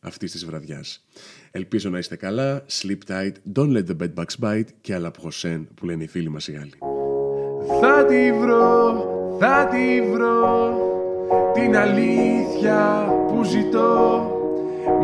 αυτής 0.00 0.32
της 0.32 0.44
βραδιάς. 0.44 1.06
Ελπίζω 1.50 1.90
να 1.90 1.98
είστε 1.98 2.16
καλά, 2.16 2.64
sleep 2.68 2.98
tight, 3.06 3.32
don't 3.54 3.72
let 3.76 3.86
the 3.86 3.96
bed 3.96 4.14
bugs 4.14 4.38
bite 4.40 4.68
και 4.80 4.96
à 4.96 5.00
la 5.00 5.10
prochaine 5.22 5.64
που 5.74 5.86
λένε 5.86 6.04
οι 6.04 6.08
φίλοι 6.08 6.28
μας 6.28 6.48
οι 6.48 6.52
Γάλλοι. 6.52 6.91
Θα 7.66 8.04
τη 8.04 8.32
βρω, 8.32 9.04
θα 9.38 9.68
τη 9.70 10.10
βρω. 10.12 10.76
Την 11.52 11.76
αλήθεια 11.76 13.12
που 13.28 13.42
ζητώ. 13.42 14.26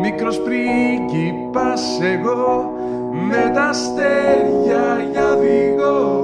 Μικρός 0.01 0.41
πρίγκιπας 0.41 1.99
εγώ 2.01 2.73
με 3.11 3.51
τα 3.53 3.63
αστέρια 3.63 5.07
για 5.11 5.35
δίγω 5.35 6.19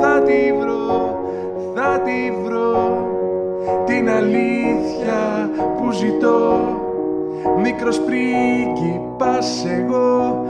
θα 0.00 0.22
τη 0.22 0.52
βρω, 0.60 1.18
θα 1.74 2.00
τη 2.04 2.32
βρω. 2.44 3.06
Την 3.86 4.10
αλήθεια 4.10 5.50
που 5.76 5.90
ζητώ. 5.90 6.60
Μικρός 7.62 8.00
πρίγκιπας 8.00 9.66
εγώ 9.78 10.44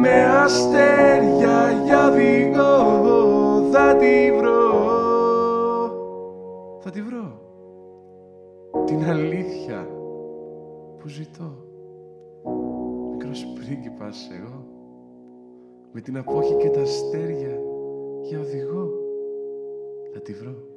με 0.00 0.40
αστέρια 0.44 1.82
για 1.84 2.10
δίγω 2.10 3.51
θα 3.72 3.96
τη 3.96 4.32
βρω. 4.32 4.70
Θα 6.80 6.90
τη 6.90 7.02
βρω. 7.02 7.40
Την 8.84 9.04
αλήθεια 9.04 9.88
που 10.98 11.08
ζητώ. 11.08 11.50
Μικρός 13.10 13.46
πρίγκιπας 13.54 14.30
εγώ. 14.32 14.66
Με 15.92 16.00
την 16.00 16.16
απόχη 16.18 16.54
και 16.54 16.68
τα 16.68 16.80
αστέρια 16.80 17.58
για 18.22 18.40
οδηγό. 18.40 18.90
Θα 20.12 20.20
τη 20.20 20.32
βρω 20.32 20.71